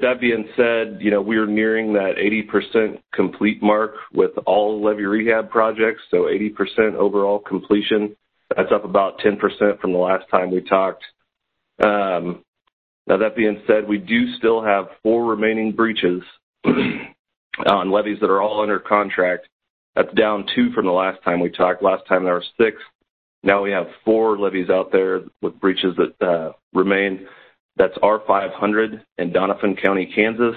[0.00, 5.50] that being said, you know, we're nearing that 80% complete mark with all levee rehab
[5.50, 6.02] projects.
[6.10, 8.16] So 80% overall completion.
[8.56, 9.38] That's up about 10%
[9.80, 11.04] from the last time we talked.
[11.82, 12.44] Um,
[13.06, 16.22] now that being said, we do still have four remaining breaches
[16.64, 19.48] on levees that are all under contract.
[19.94, 21.82] That's down two from the last time we talked.
[21.82, 22.78] Last time there were six.
[23.42, 27.26] Now we have four levees out there with breaches that uh, remain.
[27.76, 30.56] That's R500 in Doniphan County, Kansas,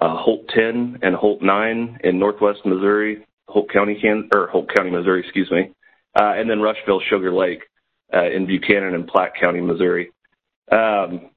[0.00, 4.90] uh, Holt 10 and Holt 9 in Northwest Missouri, Holt County, Can- or Holt County,
[4.90, 5.70] Missouri, excuse me,
[6.18, 7.60] uh, and then Rushville Sugar Lake
[8.12, 10.10] uh, in Buchanan and Platte County, Missouri.
[10.70, 11.30] Um,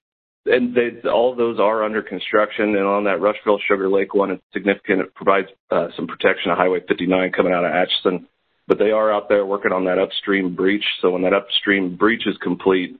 [0.45, 2.75] and they, all those are under construction.
[2.75, 5.01] And on that Rushville Sugar Lake one, it's significant.
[5.01, 8.27] It provides uh, some protection of Highway 59 coming out of Atchison.
[8.67, 10.83] But they are out there working on that upstream breach.
[11.01, 12.99] So when that upstream breach is complete,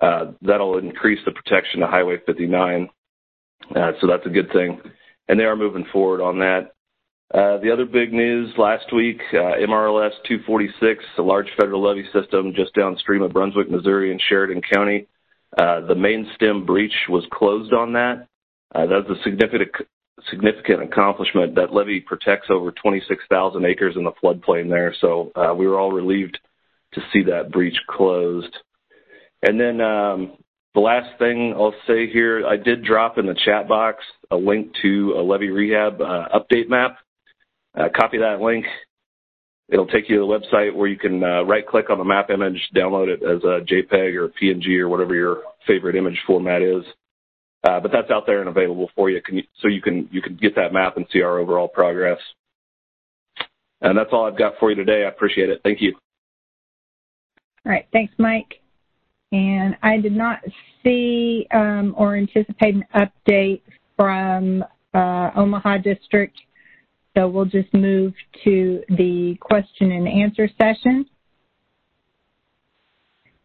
[0.00, 2.88] that'll increase the protection of Highway 59.
[3.74, 4.80] Uh, so that's a good thing.
[5.28, 6.72] And they are moving forward on that.
[7.32, 12.54] Uh, the other big news last week, uh, MRLS 246, a large federal levee system
[12.56, 15.06] just downstream of Brunswick, Missouri in Chariton County,
[15.56, 18.26] uh, the main stem breach was closed on that.
[18.74, 19.70] Uh, that's a significant
[20.30, 21.54] significant accomplishment.
[21.54, 25.92] That levee protects over 26,000 acres in the floodplain there, so uh, we were all
[25.92, 26.38] relieved
[26.94, 28.54] to see that breach closed.
[29.42, 30.32] And then um,
[30.74, 34.72] the last thing I'll say here, I did drop in the chat box a link
[34.82, 36.98] to a levee rehab uh, update map.
[37.78, 38.66] Uh, copy that link
[39.68, 42.30] It'll take you to the website where you can uh, right click on the map
[42.30, 46.82] image, download it as a JPEG or PNG or whatever your favorite image format is.
[47.64, 50.36] Uh, but that's out there and available for you, you, so you can you can
[50.36, 52.18] get that map and see our overall progress.
[53.80, 55.04] And that's all I've got for you today.
[55.04, 55.60] I appreciate it.
[55.64, 55.94] Thank you.
[57.66, 57.86] All right.
[57.92, 58.60] Thanks, Mike.
[59.32, 60.40] And I did not
[60.82, 63.60] see um, or anticipate an update
[63.96, 64.64] from
[64.94, 66.34] uh, Omaha District
[67.18, 68.14] so we'll just move
[68.44, 71.04] to the question and answer session.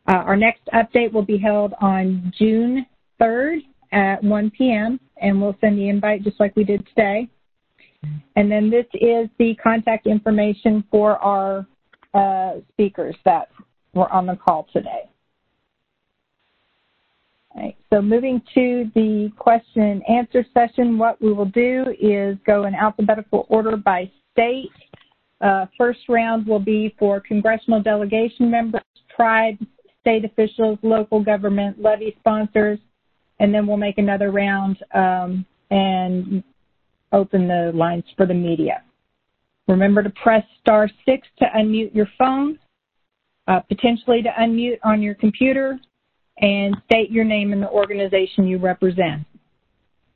[0.08, 2.86] Uh, our next update will be held on June
[3.20, 5.00] 3rd at 1 p.m.
[5.18, 7.28] and we'll send the invite just like we did today.
[8.36, 11.66] And then this is the contact information for our
[12.14, 13.50] uh, speakers that
[13.96, 15.10] were on the call today.
[17.56, 22.66] Right, so moving to the question and answer session, what we will do is go
[22.66, 24.72] in alphabetical order by state.
[25.40, 28.82] Uh, first round will be for congressional delegation members,
[29.16, 29.64] tribes,
[30.02, 32.80] state officials, local government, levy sponsors,
[33.40, 36.44] and then we'll make another round um, and
[37.12, 38.82] open the lines for the media.
[39.68, 42.58] Remember to press star six to unmute your phone,
[43.48, 45.80] uh, potentially to unmute on your computer,
[46.38, 49.26] and state your name and the organization you represent.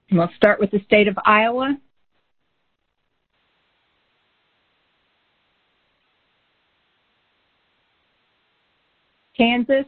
[0.09, 1.77] And we'll start with the state of Iowa.
[9.37, 9.85] Kansas.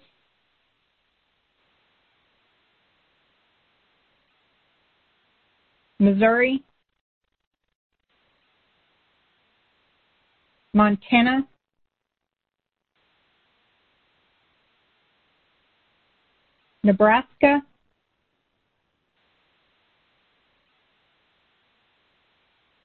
[5.99, 6.64] Missouri.
[10.74, 11.47] Montana.
[16.90, 17.62] Nebraska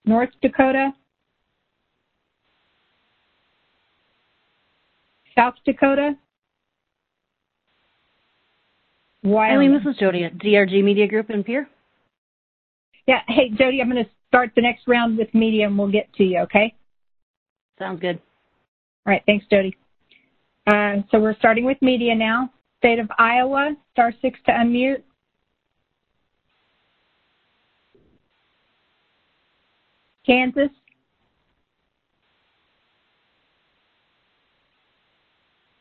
[0.04, 0.92] North Dakota
[5.34, 6.16] South Dakota
[9.22, 9.70] Wyoming.
[9.70, 11.66] Eileen, this is Jody at DRG Media Group in Pierre.
[13.06, 16.12] Yeah, hey Jody, I'm going to start the next round with media and we'll get
[16.16, 16.74] to you, okay?
[17.78, 18.20] Sounds good.
[19.06, 19.74] All right, thanks, Jody.
[20.66, 22.50] Uh, so we're starting with media now.
[22.84, 25.02] State of Iowa, star six to unmute.
[30.26, 30.68] Kansas.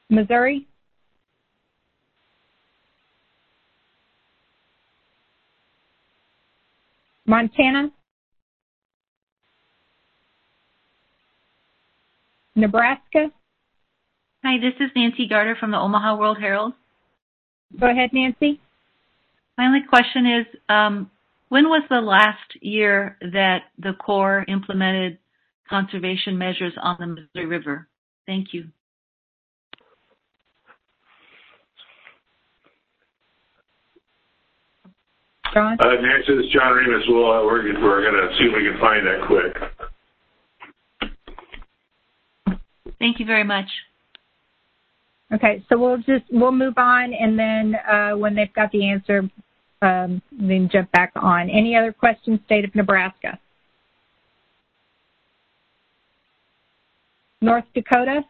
[0.10, 0.66] Missouri.
[7.26, 7.92] Montana.
[12.56, 13.30] Nebraska.
[14.46, 16.72] Hi, this is Nancy Gaarder from the Omaha World Herald.
[17.80, 18.60] Go ahead, Nancy.
[19.58, 21.10] My only question is, um,
[21.50, 25.18] when was the last year that the Corps implemented
[25.70, 27.88] conservation measures on the Missouri River?
[28.26, 28.66] Thank you.
[35.54, 35.78] John?
[35.80, 37.04] Uh, Nancy, this is John Remus.
[37.08, 39.56] We'll, uh, we're, we're going to see if we can find that quick.
[42.98, 43.68] Thank you very much.
[45.34, 49.30] Okay, so we'll just we'll move on, and then uh, when they've got the answer,
[49.82, 51.50] um, then jump back on.
[51.50, 52.40] Any other questions?
[52.46, 53.40] State of Nebraska,
[57.42, 58.24] North Dakota,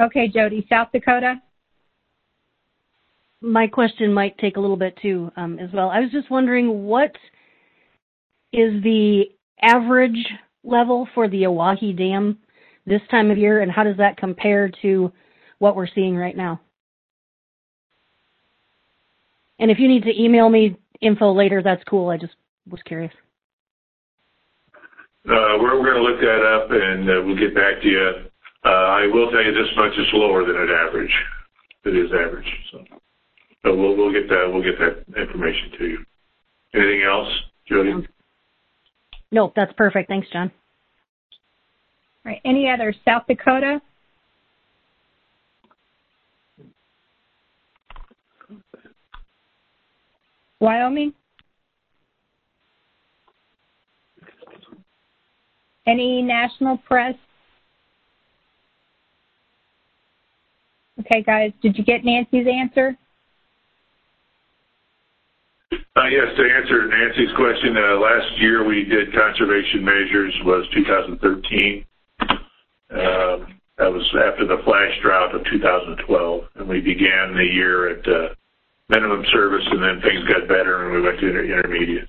[0.00, 1.42] Okay, Jody, South Dakota.
[3.40, 5.90] My question might take a little bit too, um, as well.
[5.90, 7.12] I was just wondering what
[8.52, 9.24] is the
[9.60, 10.24] average
[10.64, 12.38] level for the Oahe Dam
[12.86, 15.12] this time of year, and how does that compare to
[15.58, 16.60] what we're seeing right now?
[19.58, 22.10] And if you need to email me info later, that's cool.
[22.10, 22.34] I just
[22.70, 23.12] was curious.
[25.28, 28.12] Uh, we're, we're going to look that up and uh, we'll get back to you.
[28.64, 31.12] Uh, I will tell you this much is lower than an average.
[31.84, 32.46] It is average.
[32.72, 32.84] So,
[33.64, 35.98] so we'll, we'll get that, we'll get that information to you.
[36.74, 37.28] Anything else,
[37.68, 38.06] Jody?
[39.30, 40.08] No, that's perfect.
[40.08, 40.50] Thanks, John.
[42.24, 42.40] All right.
[42.44, 42.94] Any other?
[43.04, 43.80] South Dakota?
[50.60, 51.12] Wyoming?
[55.86, 57.14] Any national press?
[61.00, 62.96] Okay, guys, did you get Nancy's answer?
[65.72, 71.84] Uh, yes, to answer Nancy's question, uh, last year we did conservation measures was 2013.
[72.20, 78.06] Um, that was after the flash drought of 2012, and we began the year at
[78.08, 78.34] uh,
[78.88, 82.08] minimum service, and then things got better, and we went to inter- intermediate.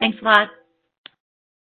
[0.00, 0.48] Thanks a lot.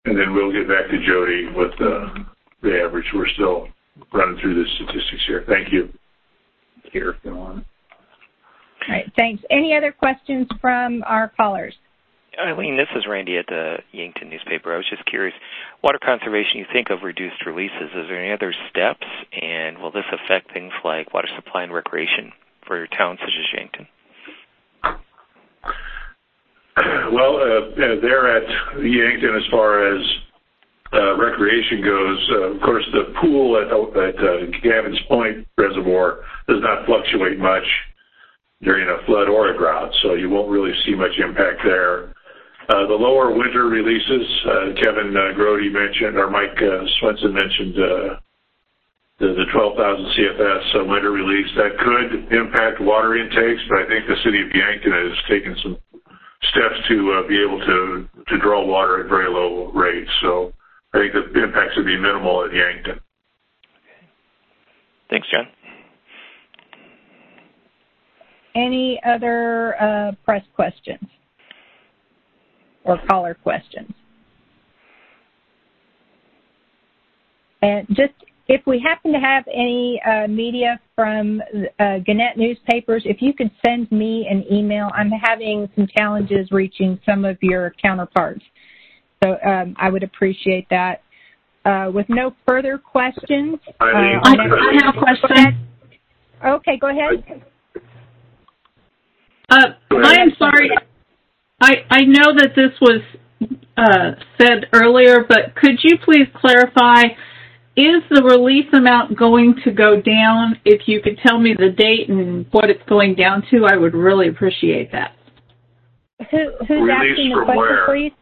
[0.04, 2.24] And then we'll get back to Jody with uh,
[2.62, 3.06] the average.
[3.14, 3.68] We're still
[4.12, 5.44] running through the statistics here.
[5.46, 5.92] Thank you.
[6.92, 7.64] Here, go on.
[8.88, 9.42] All right, thanks.
[9.50, 11.74] Any other questions from our callers?
[12.40, 14.72] Eileen, this is Randy at the Yankton newspaper.
[14.72, 15.34] I was just curious,
[15.82, 17.90] water conservation, you think of reduced releases.
[17.94, 22.32] Is there any other steps, and will this affect things like water supply and recreation
[22.66, 23.86] for towns such as Yankton?
[27.10, 30.00] Well, uh, there at Yankton, as far as
[30.92, 36.62] uh, recreation goes, uh, of course, the pool at, at uh, Gavin's Point Reservoir does
[36.62, 37.64] not fluctuate much
[38.62, 42.14] during a flood or a drought, so you won't really see much impact there.
[42.68, 46.58] Uh, the lower winter releases, uh, Kevin uh, Grody mentioned, or Mike
[47.00, 48.18] Swenson mentioned the,
[49.20, 51.48] the 12,000 CFS winter release.
[51.56, 55.78] That could impact water intakes, but I think the city of Yankton has taken some
[56.52, 60.10] steps to be able to, to draw water at very low rates.
[60.20, 60.52] So
[60.92, 63.00] I think the impacts would be minimal at Yankton.
[63.00, 64.06] Okay.
[65.10, 65.46] Thanks, John.
[68.58, 71.08] Any other uh, press questions
[72.84, 73.92] or caller questions?
[77.62, 78.14] And just
[78.48, 81.40] if we happen to have any uh, media from
[81.78, 84.90] uh, Gannett newspapers, if you could send me an email.
[84.94, 88.42] I'm having some challenges reaching some of your counterparts.
[89.22, 91.02] So um, I would appreciate that.
[91.64, 93.58] Uh, with no further questions.
[93.80, 95.68] I, I, I have a question.
[96.42, 97.42] Okay, go ahead.
[99.48, 100.70] Uh, I am sorry.
[101.60, 103.00] I, I know that this was
[103.76, 107.04] uh, said earlier, but could you please clarify,
[107.76, 110.60] is the release amount going to go down?
[110.64, 113.94] If you could tell me the date and what it's going down to, I would
[113.94, 115.12] really appreciate that.
[116.30, 117.86] Who, who's Release asking the from question, where?
[117.86, 118.12] please?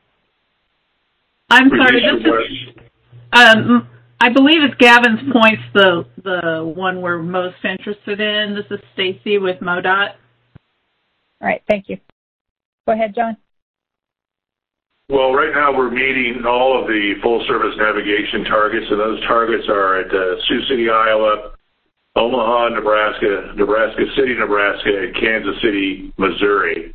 [1.51, 2.33] I'm Release sorry, from this
[2.77, 2.85] is,
[3.33, 3.89] um,
[4.21, 8.55] I believe it's Gavin's Point's the the one we're most interested in.
[8.55, 10.13] This is Stacy with MoDOT.
[11.41, 11.99] All right, thank you.
[12.87, 13.37] Go ahead, John.
[15.09, 19.65] Well, right now we're meeting all of the full service navigation targets, and those targets
[19.69, 21.53] are at uh, Sioux City, Iowa,
[22.17, 26.95] Omaha, Nebraska, Nebraska City, Nebraska, and Kansas City, Missouri.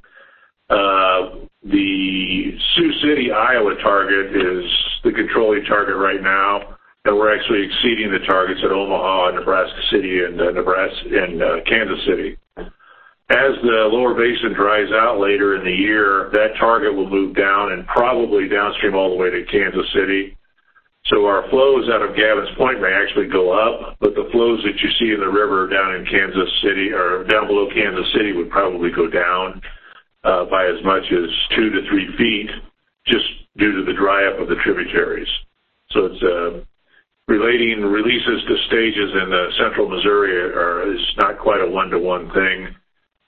[0.70, 4.66] Uh, the Sioux City, Iowa target is
[5.06, 6.76] the controlling target right now,
[7.06, 12.38] and we're actually exceeding the targets at Omaha, Nebraska City, and uh, Kansas City.
[13.32, 17.72] As the lower basin dries out later in the year, that target will move down
[17.72, 20.36] and probably downstream all the way to Kansas City.
[21.08, 24.76] So our flows out of Gavin's Point may actually go up, but the flows that
[24.84, 28.52] you see in the river down in Kansas City or down below Kansas City would
[28.52, 29.62] probably go down
[30.28, 32.52] uh, by as much as two to three feet
[33.08, 33.26] just
[33.56, 35.32] due to the dry up of the tributaries.
[35.92, 36.68] So it's uh,
[37.32, 42.76] relating releases to stages in the central Missouri is not quite a one-to-one thing.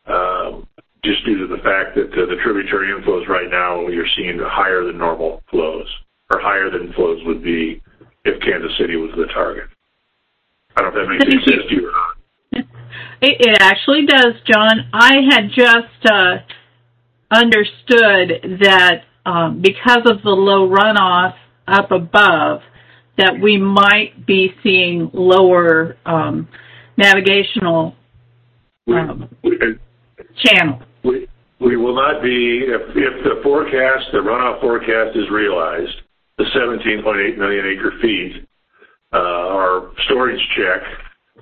[0.05, 0.67] Um,
[1.03, 4.97] just due to the fact that the tributary inflows right now, you're seeing higher than
[4.97, 5.87] normal flows,
[6.31, 7.81] or higher than flows would be
[8.25, 9.65] if Kansas City was the target.
[10.75, 12.17] I don't know if that makes any sense to you or not.
[13.21, 14.89] It, it actually does, John.
[14.91, 16.39] I had just uh,
[17.31, 21.33] understood that um, because of the low runoff
[21.65, 22.61] up above,
[23.17, 26.49] that we might be seeing lower um,
[26.97, 27.95] navigational
[28.89, 29.29] um,
[30.37, 30.79] channel.
[31.03, 31.27] We,
[31.59, 35.93] we will not be, if, if the forecast, the runoff forecast is realized,
[36.37, 38.47] the 17.8 million acre feet,
[39.13, 40.81] uh, our storage check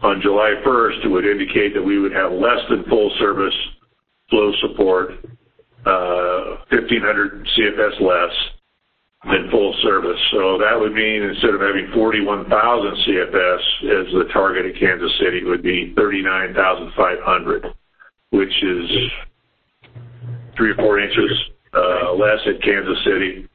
[0.04, 3.54] on July 1st would indicate that we would have less than full service
[4.30, 5.12] flow support,
[5.86, 8.34] uh, 1,500 CFS less
[9.26, 10.20] than full service.
[10.32, 12.50] So that would mean instead of having 41,000
[13.06, 17.74] CFS as the target at Kansas City, it would be 39,500
[18.32, 18.90] which is
[20.58, 21.32] three or four inches
[21.74, 23.48] uh, less at Kansas City.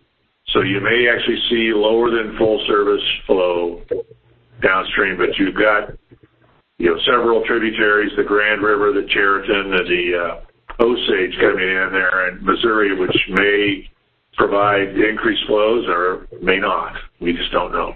[0.52, 3.82] So you may actually see lower than full service flow
[4.62, 5.90] downstream, but you've got
[6.78, 11.88] you know several tributaries, the Grand River, the Chariton, and the uh, Osage coming in
[11.92, 13.88] there, and Missouri, which may
[14.36, 16.92] provide increased flows or may not.
[17.20, 17.94] We just don't know.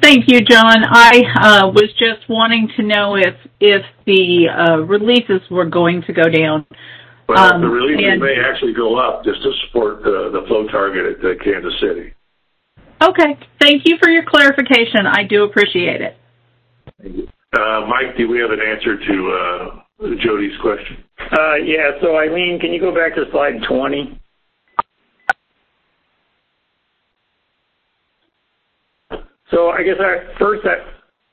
[0.00, 0.84] Thank you, John.
[0.84, 6.12] I uh, was just wanting to know if if the uh, releases were going to
[6.12, 6.66] go down.
[7.28, 10.66] Well, um, the releases and, may actually go up just to support the, the flow
[10.68, 12.12] target at uh, Kansas City.
[13.02, 13.38] Okay.
[13.60, 15.06] Thank you for your clarification.
[15.06, 16.16] I do appreciate it.
[17.00, 21.04] Uh, Mike, do we have an answer to uh, Jody's question?
[21.18, 21.92] Uh, yeah.
[22.00, 24.20] So, Eileen, can you go back to slide 20?
[29.70, 29.96] I guess
[30.38, 30.66] first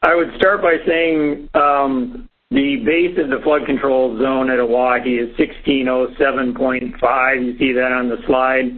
[0.03, 5.05] I, would start by saying um, the base of the flood control zone at Oahe
[5.05, 7.45] is 1607.5.
[7.45, 8.78] You see that on the slide.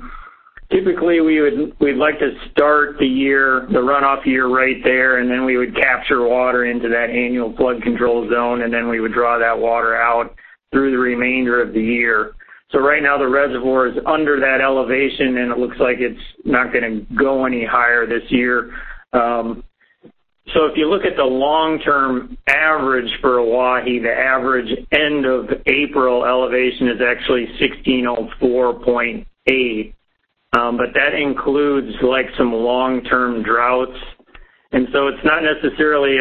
[0.71, 5.29] Typically, we would we'd like to start the year, the runoff year, right there, and
[5.29, 9.13] then we would capture water into that annual flood control zone, and then we would
[9.13, 10.35] draw that water out
[10.71, 12.33] through the remainder of the year.
[12.71, 16.73] So right now the reservoir is under that elevation, and it looks like it's not
[16.73, 18.71] going to go any higher this year.
[19.14, 19.64] Um,
[20.53, 26.26] so if you look at the long-term average for Oahe, the average end of April
[26.26, 29.93] elevation is actually 1604.8.
[30.55, 33.97] Um, but that includes like some long-term droughts.
[34.74, 36.20] And so it's not necessarily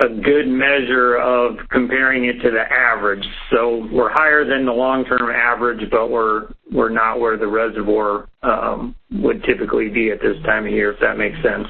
[0.00, 3.24] a, a, a good measure of comparing it to the average.
[3.50, 8.94] So we're higher than the long-term average, but we're we're not where the reservoir um,
[9.12, 11.66] would typically be at this time of year, if that makes sense.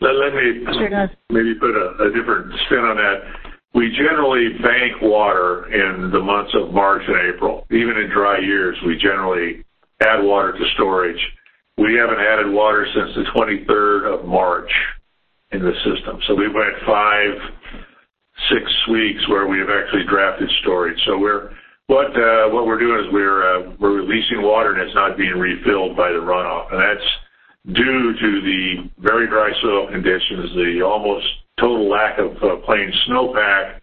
[0.00, 3.50] Let, let me sure maybe put a, a different spin on that.
[3.74, 7.66] We generally bank water in the months of March and April.
[7.70, 9.64] Even in dry years, we generally
[10.00, 11.20] add water to storage.
[11.78, 14.70] We haven't added water since the 23rd of March
[15.52, 16.18] in the system.
[16.26, 17.32] So we went five,
[18.50, 20.98] six weeks where we have actually drafted storage.
[21.06, 21.50] So we're
[21.86, 25.38] what uh, what we're doing is we're uh, we're releasing water and it's not being
[25.38, 27.08] refilled by the runoff, and that's
[27.78, 31.26] due to the very dry soil conditions, the almost
[31.60, 33.80] total lack of uh, plain snowpack,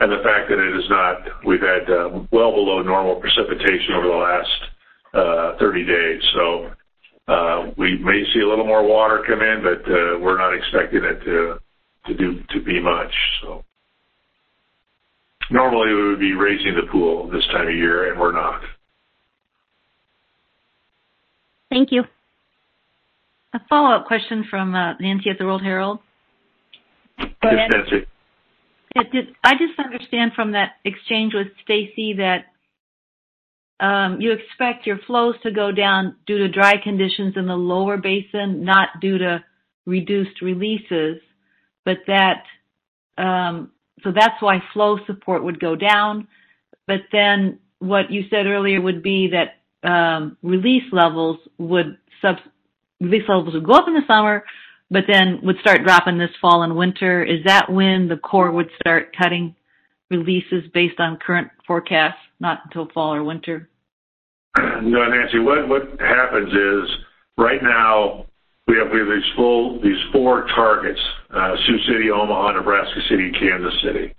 [0.00, 1.46] and the fact that it is not.
[1.46, 1.86] We've had
[2.32, 4.60] well below normal precipitation over the last
[5.14, 6.70] uh, 30 days, so
[7.76, 11.24] we may see a little more water come in, but uh, we're not expecting it
[11.24, 11.58] to
[12.06, 13.12] to do to be much.
[13.42, 13.64] So
[15.50, 18.60] normally we would be raising the pool this time of year, and we're not.
[21.70, 22.04] Thank you.
[23.54, 26.00] A follow-up question from uh, Nancy at the World Herald.
[27.18, 27.70] Go ahead.
[27.70, 28.06] Nancy.
[29.12, 32.46] Did, I just understand from that exchange with Stacy that
[33.80, 37.96] um, you expect your flows to go down due to dry conditions in the lower
[37.96, 39.44] basin, not due to
[39.86, 41.20] reduced releases,
[41.84, 42.44] but that
[43.18, 43.72] um,
[44.02, 46.28] so that's why flow support would go down.
[46.86, 52.36] But then what you said earlier would be that um, release levels would sub
[53.00, 54.44] release levels would go up in the summer,
[54.90, 57.24] but then would start dropping this fall and winter.
[57.24, 59.56] Is that when the Corps would start cutting
[60.16, 63.68] releases based on current forecasts, not until fall or winter?
[64.56, 65.38] No, Nancy.
[65.38, 66.96] What happens is
[67.36, 68.26] right now
[68.66, 71.00] we have we have these four targets:
[71.30, 74.14] uh, Sioux City, Omaha, Nebraska City, Kansas City.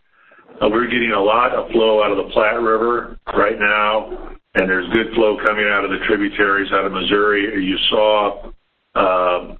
[0.61, 4.69] Uh, we're getting a lot of flow out of the Platte River right now, and
[4.69, 7.63] there's good flow coming out of the tributaries out of Missouri.
[7.63, 8.51] You saw
[8.95, 9.55] uh,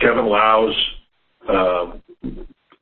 [0.00, 0.74] Kevin Low's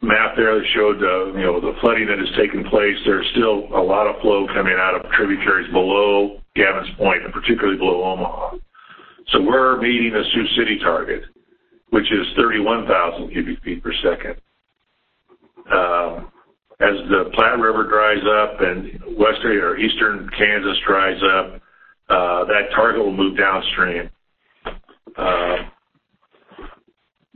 [0.02, 2.96] map there that showed uh, you know the flooding that has taken place.
[3.04, 7.76] There's still a lot of flow coming out of tributaries below Gavin's Point, and particularly
[7.76, 8.56] below Omaha.
[9.32, 11.22] So we're meeting the Sioux City target,
[11.90, 14.36] which is 31,000 cubic feet per second.
[15.70, 16.32] Um,
[16.80, 21.60] as the Platte River dries up and western or eastern Kansas dries up,
[22.08, 24.10] uh, that target will move downstream.
[25.16, 25.56] Uh,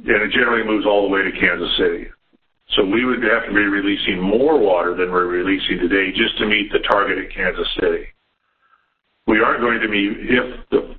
[0.06, 2.06] and it generally moves all the way to Kansas City.
[2.76, 6.46] So we would have to be releasing more water than we're releasing today just to
[6.46, 8.06] meet the target at Kansas City.
[9.26, 10.96] We aren't going to be, if the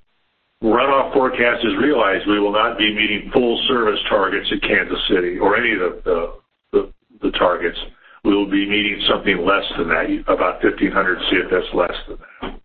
[0.63, 5.38] runoff forecast is realized, we will not be meeting full service targets at Kansas City
[5.38, 6.34] or any of the, the,
[6.71, 7.78] the, the targets
[8.26, 12.59] we will be meeting something less than that, about 1,500 CFS less than that.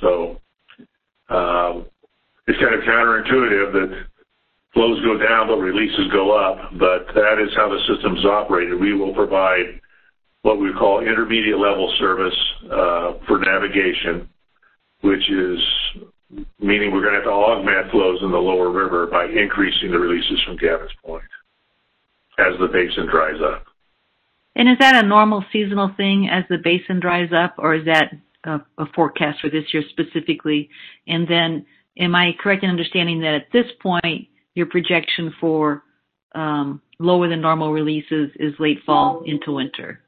[0.00, 0.40] So
[1.28, 1.86] um,
[2.48, 4.06] it's kind of counterintuitive that
[4.74, 8.78] flows go down but releases go up, but that is how the system's operated.
[8.78, 9.80] We will provide
[10.42, 14.28] what we call intermediate level service uh, for navigation,
[15.00, 15.58] which is
[16.58, 19.98] meaning we're going to have to augment flows in the lower river by increasing the
[19.98, 21.24] releases from Gavin's Point
[22.38, 23.64] as the basin dries up.
[24.56, 28.12] And is that a normal seasonal thing as the basin dries up, or is that
[28.44, 30.68] a, a forecast for this year specifically?
[31.06, 31.66] And then,
[31.98, 35.82] am I correct in understanding that at this point, your projection for
[36.34, 40.00] um, lower than normal releases is late fall into winter?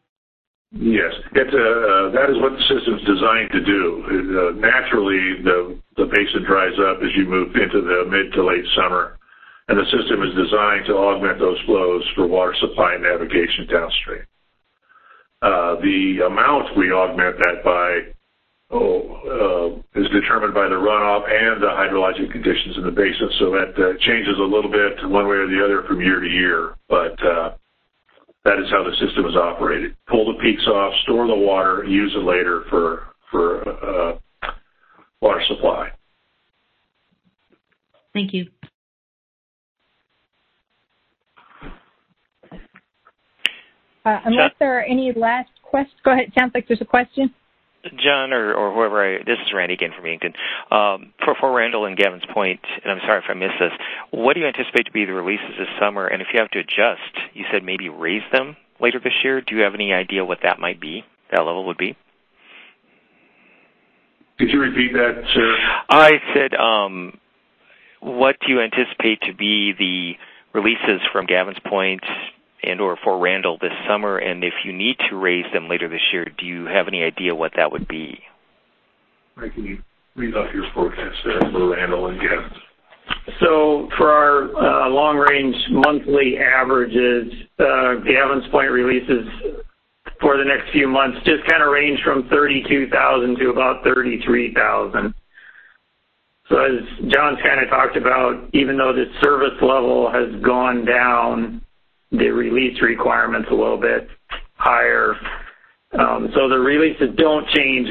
[0.73, 4.03] Yes, it's uh, that is what the system's designed to do.
[4.03, 8.67] Uh, naturally, the the basin dries up as you move into the mid to late
[8.75, 9.17] summer,
[9.69, 14.27] and the system is designed to augment those flows for water supply and navigation downstream.
[15.41, 18.03] Uh, the amount we augment that by
[19.97, 23.97] is determined by the runoff and the hydrologic conditions in the basin, so that uh,
[24.05, 26.75] changes a little bit one way or the other from year to year.
[26.89, 27.57] But uh,
[28.45, 29.97] that is how the system is operated.
[30.09, 34.19] Pull the peaks off, store the water, use it later for for uh,
[35.21, 35.89] water supply.
[38.13, 38.47] Thank you.
[44.05, 46.33] Uh, unless there are any last questions, go ahead.
[46.39, 47.35] Sounds like there's a question.
[48.03, 50.35] John or, or whoever, I, this is Randy again from Yankton.
[50.71, 53.73] Um, for, Fort Randall and Gavin's Point, and I'm sorry if I missed this,
[54.11, 56.07] what do you anticipate to be the releases this summer?
[56.07, 59.41] And if you have to adjust, you said maybe raise them later this year.
[59.41, 61.97] Do you have any idea what that might be, that level would be?
[64.39, 65.57] Could you repeat that, sir?
[65.89, 67.19] I said, um,
[68.01, 70.13] what do you anticipate to be the
[70.53, 72.03] releases from Gavin's Point
[72.67, 74.19] and or Fort Randall this summer?
[74.19, 77.35] And if you need to raise them later this year, do you have any idea
[77.35, 78.19] what that would be?
[79.37, 79.79] Right, can you
[80.15, 82.51] read off your forecast there for Randall and Gavin?
[83.41, 89.27] So for our uh, long-range monthly averages, uh, Gavin's Point releases
[90.21, 95.15] for the next few months just kind of range from 32,000 to about 33,000.
[96.49, 101.61] So as John's kind of talked about, even though the service level has gone down,
[102.19, 104.09] the release requirements a little bit
[104.57, 105.15] higher.
[105.99, 107.89] Um, so the releases don't change.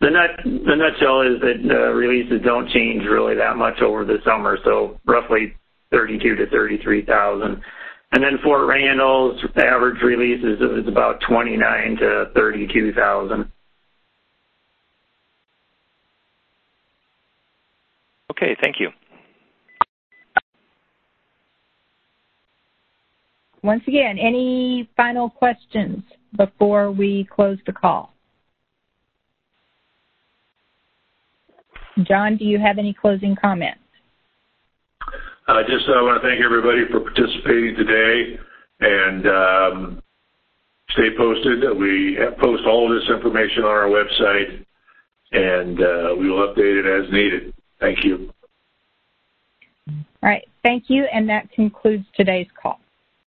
[0.00, 4.18] The nut the nutshell is that the releases don't change really that much over the
[4.24, 4.58] summer.
[4.64, 5.54] So roughly
[5.90, 7.62] 32 to 33,000.
[8.12, 13.52] And then Fort Randall's average releases is about 29 to 32,000.
[18.32, 18.90] Okay, thank you.
[23.62, 26.02] Once again, any final questions
[26.36, 28.12] before we close the call?
[32.04, 33.80] John, do you have any closing comments?
[35.46, 38.38] I just uh, want to thank everybody for participating today
[38.80, 40.02] and um,
[40.90, 41.76] stay posted.
[41.76, 44.64] We post all of this information on our website
[45.32, 47.52] and uh, we will update it as needed.
[47.80, 48.32] Thank you.
[49.88, 50.46] All right.
[50.62, 51.04] Thank you.
[51.12, 52.80] And that concludes today's call.